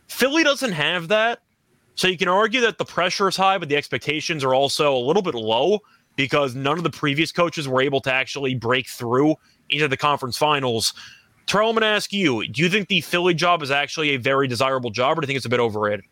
[0.08, 1.40] Philly doesn't have that.
[1.96, 4.98] So you can argue that the pressure is high, but the expectations are also a
[4.98, 5.80] little bit low
[6.16, 9.36] because none of the previous coaches were able to actually break through
[9.70, 10.94] into the conference finals.
[11.46, 14.18] Terrell, I'm going to ask you: Do you think the Philly job is actually a
[14.18, 16.06] very desirable job, or do you think it's a bit overrated?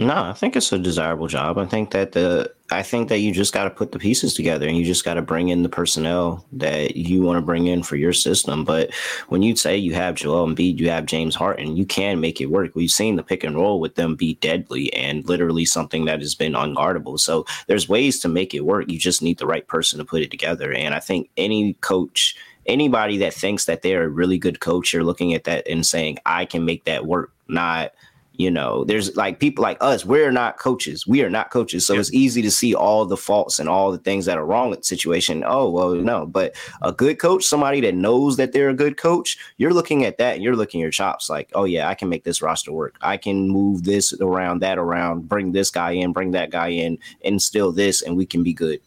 [0.00, 1.58] No, I think it's a desirable job.
[1.58, 4.66] I think that the I think that you just got to put the pieces together
[4.66, 7.82] and you just got to bring in the personnel that you want to bring in
[7.82, 8.64] for your system.
[8.64, 8.94] But
[9.28, 12.46] when you say you have Joel Embiid, you have James Harden, you can make it
[12.46, 12.74] work.
[12.74, 16.34] We've seen the pick and roll with them be deadly and literally something that has
[16.34, 17.20] been unguardable.
[17.20, 18.90] So there's ways to make it work.
[18.90, 20.72] You just need the right person to put it together.
[20.72, 22.36] And I think any coach
[22.66, 26.18] anybody that thinks that they're a really good coach, you're looking at that and saying,
[26.24, 27.92] I can make that work, not
[28.40, 31.06] you know, there's like people like us, we're not coaches.
[31.06, 31.86] We are not coaches.
[31.86, 34.70] So it's easy to see all the faults and all the things that are wrong
[34.70, 35.44] with the situation.
[35.46, 36.24] Oh, well, no.
[36.24, 40.16] But a good coach, somebody that knows that they're a good coach, you're looking at
[40.16, 42.72] that and you're looking at your chops like, oh, yeah, I can make this roster
[42.72, 42.96] work.
[43.02, 46.98] I can move this around, that around, bring this guy in, bring that guy in,
[47.20, 48.80] instill this, and we can be good.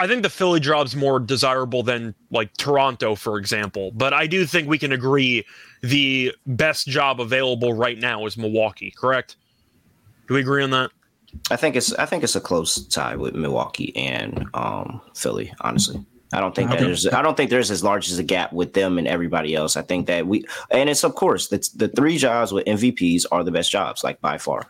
[0.00, 3.90] I think the Philly job's more desirable than like Toronto, for example.
[3.94, 5.44] But I do think we can agree
[5.82, 8.92] the best job available right now is Milwaukee.
[8.96, 9.36] Correct?
[10.26, 10.90] Do we agree on that?
[11.50, 15.52] I think it's I think it's a close tie with Milwaukee and um, Philly.
[15.60, 18.18] Honestly, I don't think I that think- there's I don't think there's as large as
[18.18, 19.76] a gap with them and everybody else.
[19.76, 23.44] I think that we and it's of course that's the three jobs with MVPs are
[23.44, 24.66] the best jobs, like by far.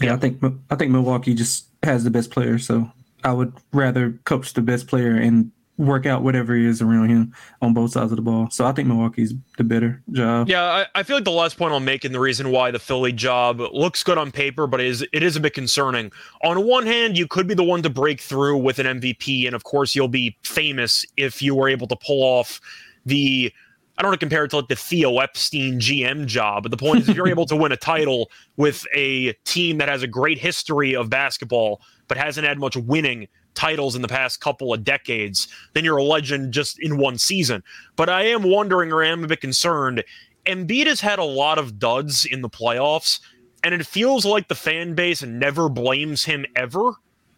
[0.00, 2.90] Yeah, I think I think Milwaukee just has the best player, so
[3.24, 7.72] I would rather coach the best player and work out whatever is around him on
[7.72, 8.48] both sides of the ball.
[8.50, 10.48] So I think Milwaukee's the better job.
[10.48, 12.78] Yeah, I, I feel like the last point I'll make and the reason why the
[12.78, 16.12] Philly job looks good on paper, but is it is a bit concerning.
[16.44, 19.54] On one hand, you could be the one to break through with an MVP, and
[19.54, 22.60] of course you'll be famous if you were able to pull off
[23.06, 23.52] the
[24.00, 26.78] I don't want to compare it to like the Theo Epstein GM job, but the
[26.78, 30.06] point is if you're able to win a title with a team that has a
[30.06, 34.82] great history of basketball, but hasn't had much winning titles in the past couple of
[34.82, 37.62] decades, then you're a legend just in one season.
[37.94, 40.02] But I am wondering or am a bit concerned.
[40.44, 43.20] Embiid has had a lot of duds in the playoffs,
[43.62, 46.94] and it feels like the fan base never blames him ever,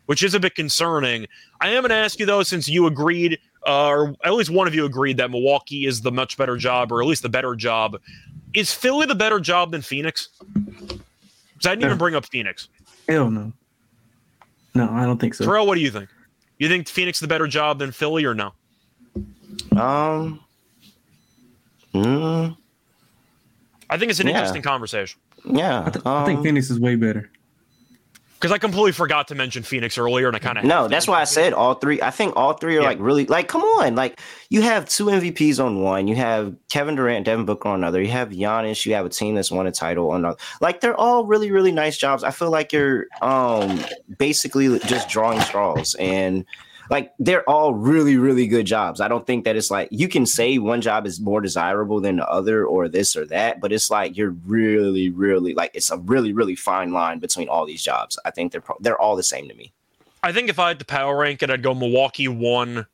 [0.06, 1.26] which is a bit concerning.
[1.60, 4.66] I am going to ask you though, since you agreed, uh, or at least one
[4.66, 7.54] of you agreed that Milwaukee is the much better job, or at least the better
[7.54, 8.00] job.
[8.54, 10.30] Is Philly the better job than Phoenix?
[10.54, 12.68] Because I didn't even bring up Phoenix.
[13.06, 13.52] Hell no.
[14.74, 15.44] No, I don't think so.
[15.44, 16.08] Terrell, what do you think?
[16.58, 18.52] You think Phoenix the better job than Philly, or no?
[19.76, 20.40] Um,
[21.94, 22.56] mm,
[23.90, 24.34] I think it's an Yeah.
[24.34, 27.30] interesting conversation yeah, I, th- I think um, Phoenix is way better.
[28.42, 31.20] Because I completely forgot to mention Phoenix earlier, and I kind of No, that's why
[31.20, 32.02] I said all three.
[32.02, 32.88] I think all three are Yeah.
[32.88, 33.94] like really like come on.
[33.94, 34.18] Like
[34.50, 38.10] you have two MVPs on one, you have Kevin Durant, Devin Booker on another, you
[38.10, 40.38] have Giannis, you have a team that's won a title on another.
[40.60, 42.24] Like they're all really, really nice jobs.
[42.24, 43.80] I feel like you're um
[44.18, 46.44] basically just drawing straws and
[46.92, 49.00] like they're all really, really good jobs.
[49.00, 52.16] I don't think that it's like you can say one job is more desirable than
[52.16, 55.96] the other or this or that, but it's like you're really, really like it's a
[55.96, 58.18] really, really fine line between all these jobs.
[58.26, 59.72] I think they're pro- they're all the same to me.
[60.22, 62.86] I think if I had to power rank it, I'd go Milwaukee one,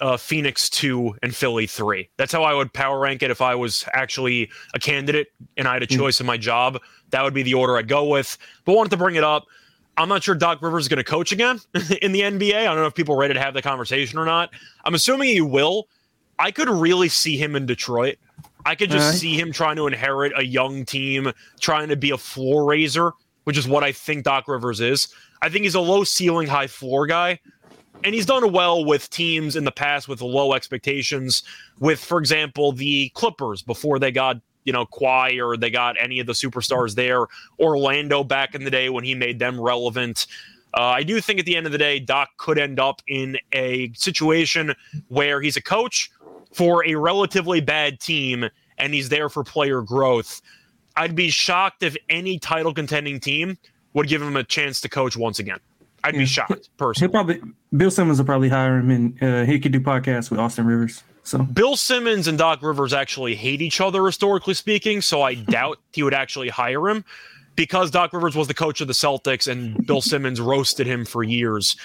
[0.00, 2.08] uh, Phoenix two, and Philly three.
[2.18, 5.26] That's how I would power rank it if I was actually a candidate
[5.56, 5.96] and I had a Mm.
[5.98, 6.80] choice in my job.
[7.10, 8.38] That would be the order I'd go with.
[8.64, 9.46] But wanted to bring it up.
[10.00, 11.60] I'm not sure Doc Rivers is going to coach again
[12.02, 12.54] in the NBA.
[12.54, 14.50] I don't know if people are ready to have the conversation or not.
[14.84, 15.88] I'm assuming he will.
[16.38, 18.16] I could really see him in Detroit.
[18.64, 19.20] I could just Alright.
[19.20, 23.12] see him trying to inherit a young team, trying to be a floor raiser,
[23.44, 25.08] which is what I think Doc Rivers is.
[25.42, 27.38] I think he's a low ceiling, high floor guy.
[28.02, 31.42] And he's done well with teams in the past with low expectations.
[31.78, 36.20] With, for example, the Clippers before they got, you know, Kawhi or they got any
[36.20, 37.26] of the superstars there.
[37.58, 40.26] Orlando back in the day when he made them relevant.
[40.74, 43.36] Uh, I do think at the end of the day, Doc could end up in
[43.52, 44.74] a situation
[45.08, 46.10] where he's a coach
[46.52, 48.44] for a relatively bad team
[48.78, 50.40] and he's there for player growth.
[50.96, 53.58] I'd be shocked if any title contending team
[53.94, 55.58] would give him a chance to coach once again.
[56.04, 56.20] I'd Yeah.
[56.20, 57.10] be shocked He'll personally.
[57.12, 57.40] probably
[57.76, 61.02] Bill Simmons will probably hire him, and uh, he could do podcasts with Austin Rivers.
[61.22, 65.78] So Bill Simmons and Doc Rivers actually hate each other historically speaking, so I doubt
[65.92, 67.04] he would actually hire him
[67.56, 71.22] because Doc Rivers was the coach of the Celtics and Bill Simmons roasted him for
[71.22, 71.76] years.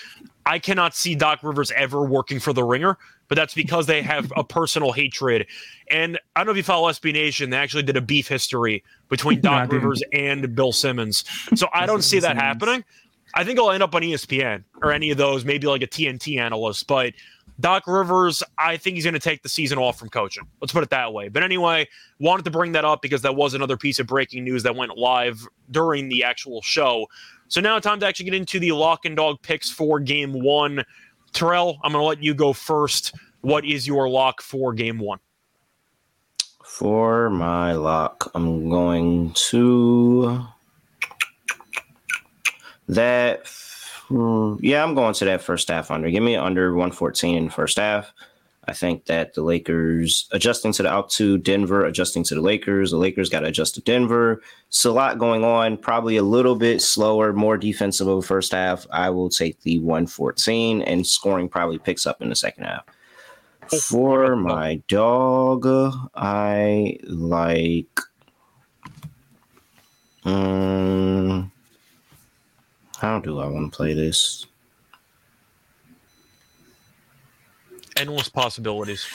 [0.45, 4.31] I cannot see Doc Rivers ever working for the Ringer, but that's because they have
[4.37, 5.47] a personal hatred.
[5.89, 8.83] And I don't know if you follow SB Nation, they actually did a beef history
[9.09, 9.71] between Doc.
[9.71, 11.23] Rivers and Bill Simmons.
[11.55, 12.83] So I don't see that happening.
[13.33, 16.39] I think I'll end up on ESPN or any of those, maybe like a TNT
[16.39, 16.87] analyst.
[16.87, 17.13] But
[17.59, 20.45] Doc Rivers, I think he's going to take the season off from coaching.
[20.59, 21.29] Let's put it that way.
[21.29, 21.87] But anyway,
[22.19, 24.97] wanted to bring that up because that was another piece of breaking news that went
[24.97, 27.07] live during the actual show.
[27.47, 30.83] So now time to actually get into the lock and dog picks for game one.
[31.31, 33.15] Terrell, I'm going to let you go first.
[33.41, 35.19] What is your lock for game one?
[36.63, 40.45] For my lock, I'm going to
[42.89, 43.47] that.
[44.07, 46.09] Hmm, Yeah, I'm going to that first half under.
[46.09, 48.13] Give me under 114 in first half.
[48.67, 52.91] I think that the Lakers adjusting to the out to Denver, adjusting to the Lakers.
[52.91, 54.41] The Lakers got to adjust to Denver.
[54.69, 55.77] It's a lot going on.
[55.77, 58.87] Probably a little bit slower, more defensive of the first half.
[58.91, 62.85] I will take the 114 and scoring probably picks up in the second half.
[63.81, 65.65] For my dog,
[66.15, 67.99] I like.
[70.23, 71.51] Um,
[72.95, 74.45] how do I want to play this?
[77.97, 79.07] Endless possibilities.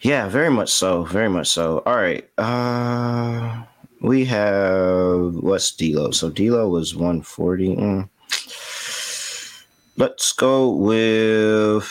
[0.00, 1.04] Yeah, very much so.
[1.04, 1.82] Very much so.
[1.84, 2.28] All right.
[2.38, 3.64] Uh,
[4.00, 6.10] we have what's D'Lo?
[6.10, 7.76] So D'Lo was one forty.
[7.76, 8.08] Mm.
[9.96, 11.84] Let's go with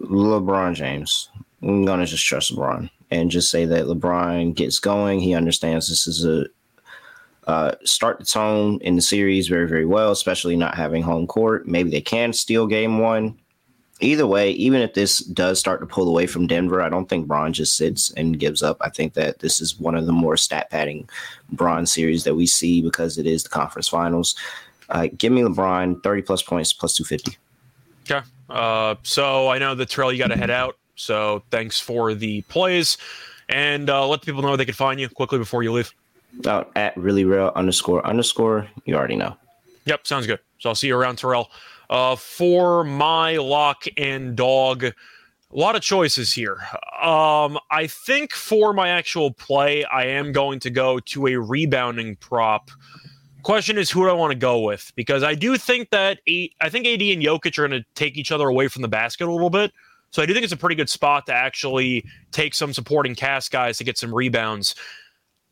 [0.00, 1.28] LeBron James.
[1.62, 5.20] I'm gonna just trust LeBron and just say that LeBron gets going.
[5.20, 6.46] He understands this is a
[7.48, 11.66] uh, start the tone in the series very, very well, especially not having home court.
[11.66, 13.36] Maybe they can steal game one
[14.00, 17.26] either way, even if this does start to pull away from Denver, I don't think
[17.26, 18.76] Bron just sits and gives up.
[18.80, 21.08] I think that this is one of the more stat padding
[21.50, 24.36] Bron series that we see because it is the conference finals.
[24.88, 27.36] Uh, give me LeBron 30 plus points plus 250.
[28.10, 28.26] Okay.
[28.48, 30.78] Uh, so I know that Terrell, you got to head out.
[30.94, 32.96] So thanks for the plays.
[33.48, 35.92] And uh, let the people know where they can find you quickly before you leave.
[36.46, 38.68] Out at really real underscore underscore.
[38.84, 39.36] You already know.
[39.86, 40.38] Yep, sounds good.
[40.58, 41.50] So I'll see you around, Terrell.
[41.90, 44.94] Uh, for my lock and dog, a
[45.50, 46.58] lot of choices here.
[47.02, 52.16] Um, I think for my actual play, I am going to go to a rebounding
[52.16, 52.70] prop.
[53.42, 54.92] Question is, who do I want to go with?
[54.94, 58.18] Because I do think that A- I think AD and Jokic are going to take
[58.18, 59.72] each other away from the basket a little bit.
[60.10, 63.50] So I do think it's a pretty good spot to actually take some supporting cast
[63.50, 64.74] guys to get some rebounds.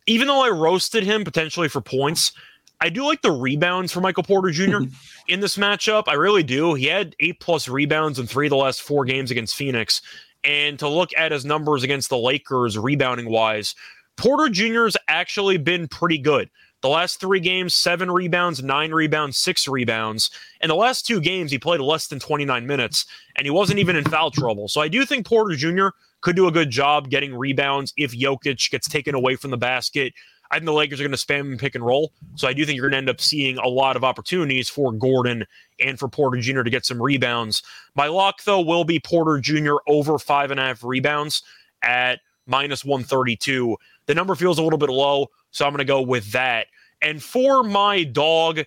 [0.06, 2.32] Even though I roasted him potentially for points,
[2.80, 4.78] I do like the rebounds for Michael Porter Jr.
[5.28, 6.04] in this matchup.
[6.06, 6.74] I really do.
[6.74, 10.02] He had eight plus rebounds in three of the last four games against Phoenix.
[10.44, 13.74] And to look at his numbers against the Lakers rebounding wise,
[14.16, 16.50] Porter Jr.'s actually been pretty good.
[16.82, 20.30] The last three games, seven rebounds, nine rebounds, six rebounds.
[20.60, 23.96] And the last two games, he played less than 29 minutes, and he wasn't even
[23.96, 24.68] in foul trouble.
[24.68, 25.88] So I do think Porter Jr.
[26.20, 30.12] could do a good job getting rebounds if Jokic gets taken away from the basket.
[30.50, 32.12] I think the Lakers are going to spam pick and roll.
[32.36, 34.92] So I do think you're going to end up seeing a lot of opportunities for
[34.92, 35.44] Gordon
[35.80, 36.62] and for Porter Jr.
[36.62, 37.62] to get some rebounds.
[37.94, 39.76] My lock, though, will be Porter Jr.
[39.88, 41.42] over five and a half rebounds
[41.82, 43.76] at minus 132.
[44.06, 46.68] The number feels a little bit low, so I'm going to go with that.
[47.02, 48.60] And for my dog,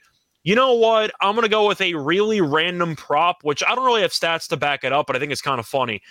[0.50, 1.12] you know what?
[1.22, 4.47] I'm going to go with a really random prop, which I don't really have stats
[4.47, 6.02] to back it up, but I think it's kind of funny.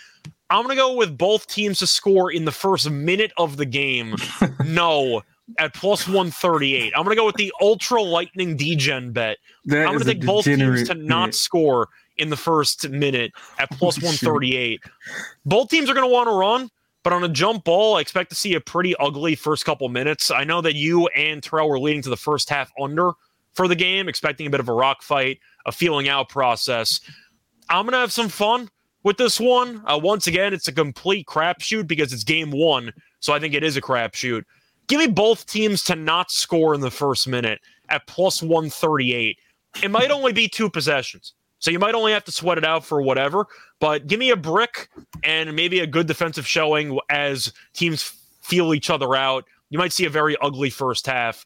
[0.49, 3.67] I'm going to go with both teams to score in the first minute of the
[3.67, 4.15] game.
[4.65, 5.23] no,
[5.59, 6.93] at plus 138.
[6.95, 9.39] I'm going to go with the ultra lightning degen bet.
[9.65, 13.69] That I'm going to take both teams to not score in the first minute at
[13.73, 14.29] plus Holy shit.
[14.29, 14.81] 138.
[15.47, 16.71] Both teams are going to want to run,
[17.03, 20.31] but on a jump ball, I expect to see a pretty ugly first couple minutes.
[20.31, 23.15] I know that you and Terrell were leading to the first half under
[23.59, 27.01] for the game, expecting a bit of a rock fight, a feeling out process.
[27.69, 28.71] I'm going to have some fun
[29.03, 29.83] with this one.
[29.85, 33.65] Uh, once again, it's a complete crapshoot because it's game one, so I think it
[33.65, 34.45] is a crapshoot.
[34.87, 39.37] Give me both teams to not score in the first minute at plus 138.
[39.83, 41.35] It might only be two possessions.
[41.59, 43.49] So you might only have to sweat it out for whatever,
[43.81, 44.89] but give me a brick
[45.25, 48.05] and maybe a good defensive showing as teams
[48.41, 49.47] feel each other out.
[49.71, 51.45] You might see a very ugly first half,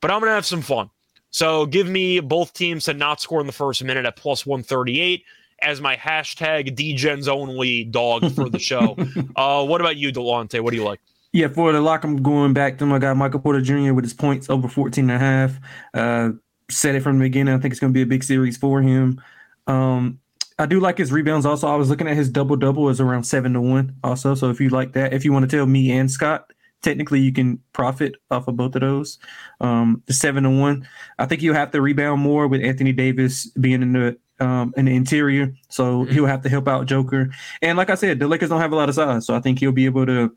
[0.00, 0.90] but I'm going to have some fun.
[1.32, 5.24] So give me both teams to not score in the first minute at plus 138
[5.60, 8.96] as my hashtag Degens only dog for the show.
[9.36, 10.60] uh, what about you, Delonte?
[10.60, 11.00] What do you like?
[11.32, 13.94] Yeah, for the lock, I'm going back to my guy Michael Porter Jr.
[13.94, 15.58] with his points over 14 and a half.
[15.94, 16.30] Uh,
[16.70, 17.54] said it from the beginning.
[17.54, 19.20] I think it's going to be a big series for him.
[19.66, 20.20] Um,
[20.58, 21.46] I do like his rebounds.
[21.46, 23.96] Also, I was looking at his double double is around seven to one.
[24.04, 26.52] Also, so if you like that, if you want to tell me and Scott,
[26.82, 29.18] technically you can profit off of both of those.
[29.60, 30.86] Um, the seven to one,
[31.18, 34.86] I think you have to rebound more with Anthony Davis being in the um, in
[34.86, 36.12] the interior, so mm-hmm.
[36.12, 37.30] he'll have to help out Joker.
[37.60, 39.60] And like I said, the Lakers don't have a lot of size, so I think
[39.60, 40.36] he'll be able to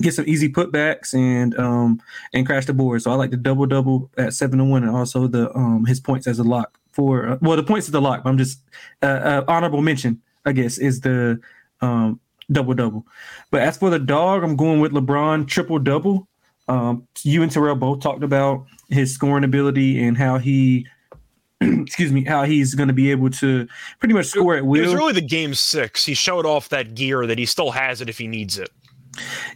[0.00, 2.00] get some easy putbacks and um
[2.32, 3.02] and crash the board.
[3.02, 6.00] So I like the double double at seven to one, and also the um his
[6.00, 8.22] points as a lock for uh, well the points is the lock.
[8.24, 8.60] I'm just
[9.02, 11.40] uh, uh, honorable mention, I guess, is the
[11.80, 12.20] um
[12.52, 13.06] double double.
[13.50, 16.28] But as for the dog, I'm going with LeBron triple double.
[16.68, 20.86] Um, you and Terrell both talked about his scoring ability and how he
[21.60, 23.66] excuse me, how he's going to be able to
[23.98, 24.80] pretty much score at will.
[24.80, 26.04] It was really the game six.
[26.04, 28.70] He showed off that gear that he still has it if he needs it.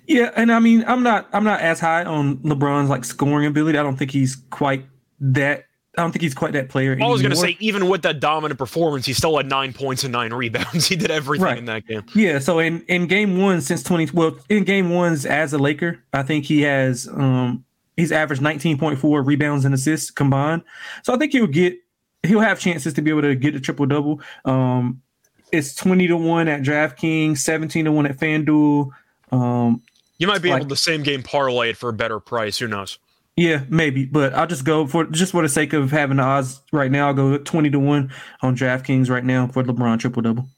[0.06, 3.78] Yeah, and I mean, I'm not I'm not as high on LeBron's like scoring ability.
[3.78, 4.84] I don't think he's quite
[5.20, 5.65] that.
[5.96, 6.92] I don't think he's quite that player.
[6.92, 7.08] Anymore.
[7.08, 10.04] I was going to say, even with that dominant performance, he still had nine points
[10.04, 10.86] and nine rebounds.
[10.86, 11.58] he did everything right.
[11.58, 12.04] in that game.
[12.14, 12.38] Yeah.
[12.38, 16.22] So in in game one since 20, well, in game ones as a Laker, I
[16.22, 17.64] think he has um
[17.96, 20.62] he's averaged 19.4 rebounds and assists combined.
[21.02, 21.78] So I think he'll get
[22.22, 24.20] he'll have chances to be able to get a triple double.
[24.44, 25.02] Um,
[25.52, 28.90] it's 20 to one at DraftKings, 17 to one at FanDuel.
[29.32, 29.82] Um,
[30.18, 32.58] you might be like, able to same game parlay it for a better price.
[32.58, 32.98] Who knows?
[33.36, 36.62] Yeah, maybe, but I'll just go for just for the sake of having the odds
[36.72, 37.08] right now.
[37.08, 38.10] I'll go twenty to one
[38.40, 40.48] on DraftKings right now for LeBron triple double.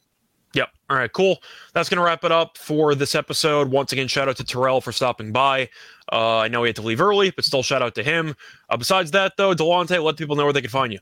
[0.54, 0.70] Yep.
[0.88, 1.38] All right, cool.
[1.74, 3.70] That's going to wrap it up for this episode.
[3.70, 5.68] Once again, shout out to Terrell for stopping by.
[6.10, 8.34] Uh, I know he had to leave early, but still shout out to him.
[8.70, 11.00] Uh, besides that, though, Delonte, let people know where they can find you.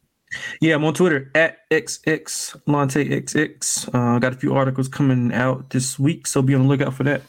[0.60, 3.94] Yeah, I'm on Twitter at xxlonteXX.
[3.94, 7.04] Uh, got a few articles coming out this week, so be on the lookout for
[7.04, 7.22] that.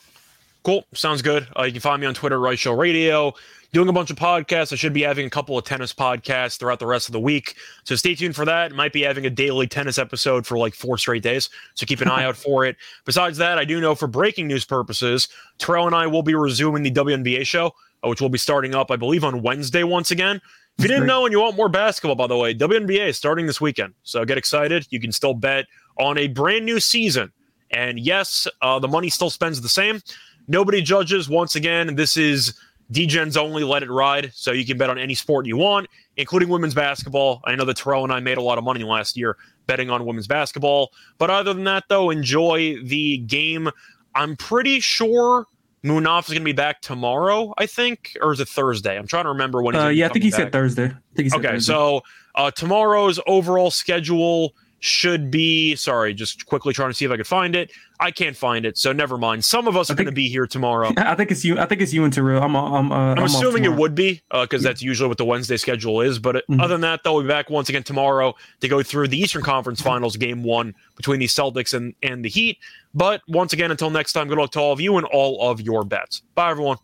[0.64, 0.86] Cool.
[0.94, 1.48] Sounds good.
[1.58, 3.34] Uh, you can find me on Twitter, Right Show Radio.
[3.74, 4.72] Doing a bunch of podcasts.
[4.72, 7.56] I should be having a couple of tennis podcasts throughout the rest of the week.
[7.84, 8.72] So stay tuned for that.
[8.72, 11.50] Might be having a daily tennis episode for like four straight days.
[11.76, 12.78] So keep an eye out for it.
[13.04, 16.84] Besides that, I do know for breaking news purposes, Terrell and I will be resuming
[16.84, 17.68] the WNBA show,
[18.04, 20.40] uh, which will be starting up, I believe, on Wednesday once again.
[20.78, 23.48] If you didn't know and you want more basketball, by the way, WNBA is starting
[23.48, 23.96] this weekend.
[24.04, 24.88] So get excited.
[24.92, 25.66] You can still bet
[26.00, 27.34] on a brand new season.
[27.72, 30.02] And yes, uh, the money still spends the same.
[30.48, 31.28] Nobody judges.
[31.28, 32.54] Once again, this is
[32.92, 33.64] Degens only.
[33.64, 34.32] Let it ride.
[34.34, 37.42] So you can bet on any sport you want, including women's basketball.
[37.46, 40.06] I know that Terrell and I made a lot of money last year betting on
[40.06, 40.92] women's basketball.
[41.18, 43.70] But other than that, though, enjoy the game.
[44.16, 45.46] I'm pretty sure
[45.84, 48.98] Munaf is going to be back tomorrow, I think, or is it Thursday?
[48.98, 49.76] I'm trying to remember when.
[49.76, 50.40] Uh, yeah, I think he back.
[50.40, 50.86] said Thursday.
[50.86, 51.74] I think he said okay, Thursday.
[51.74, 52.02] so
[52.36, 55.76] uh, tomorrow's overall schedule should be.
[55.76, 57.72] Sorry just quickly trying to see if i could find it.
[58.00, 59.44] I can't find it so never mind.
[59.44, 60.92] Some of us I are going to be here tomorrow.
[60.98, 62.42] I think it's you i think it's you and Taru.
[62.42, 65.58] i'm i'm, uh, I'm, assuming it would be because uh, that's usually what the wednesday
[65.58, 66.60] schedule is but mm-hmm.
[66.62, 69.82] other than that they'll be back once again tomorrow to go through the eastern conference
[69.82, 72.58] finals game one between the celtics and and the heat.
[72.94, 75.62] But once again until next time good luck to all of you and all of
[75.62, 76.22] your bets.
[76.36, 76.78] Bye everyone.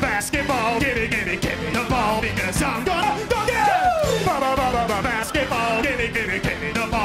[0.00, 3.37] Basketball the ball because i'm gonna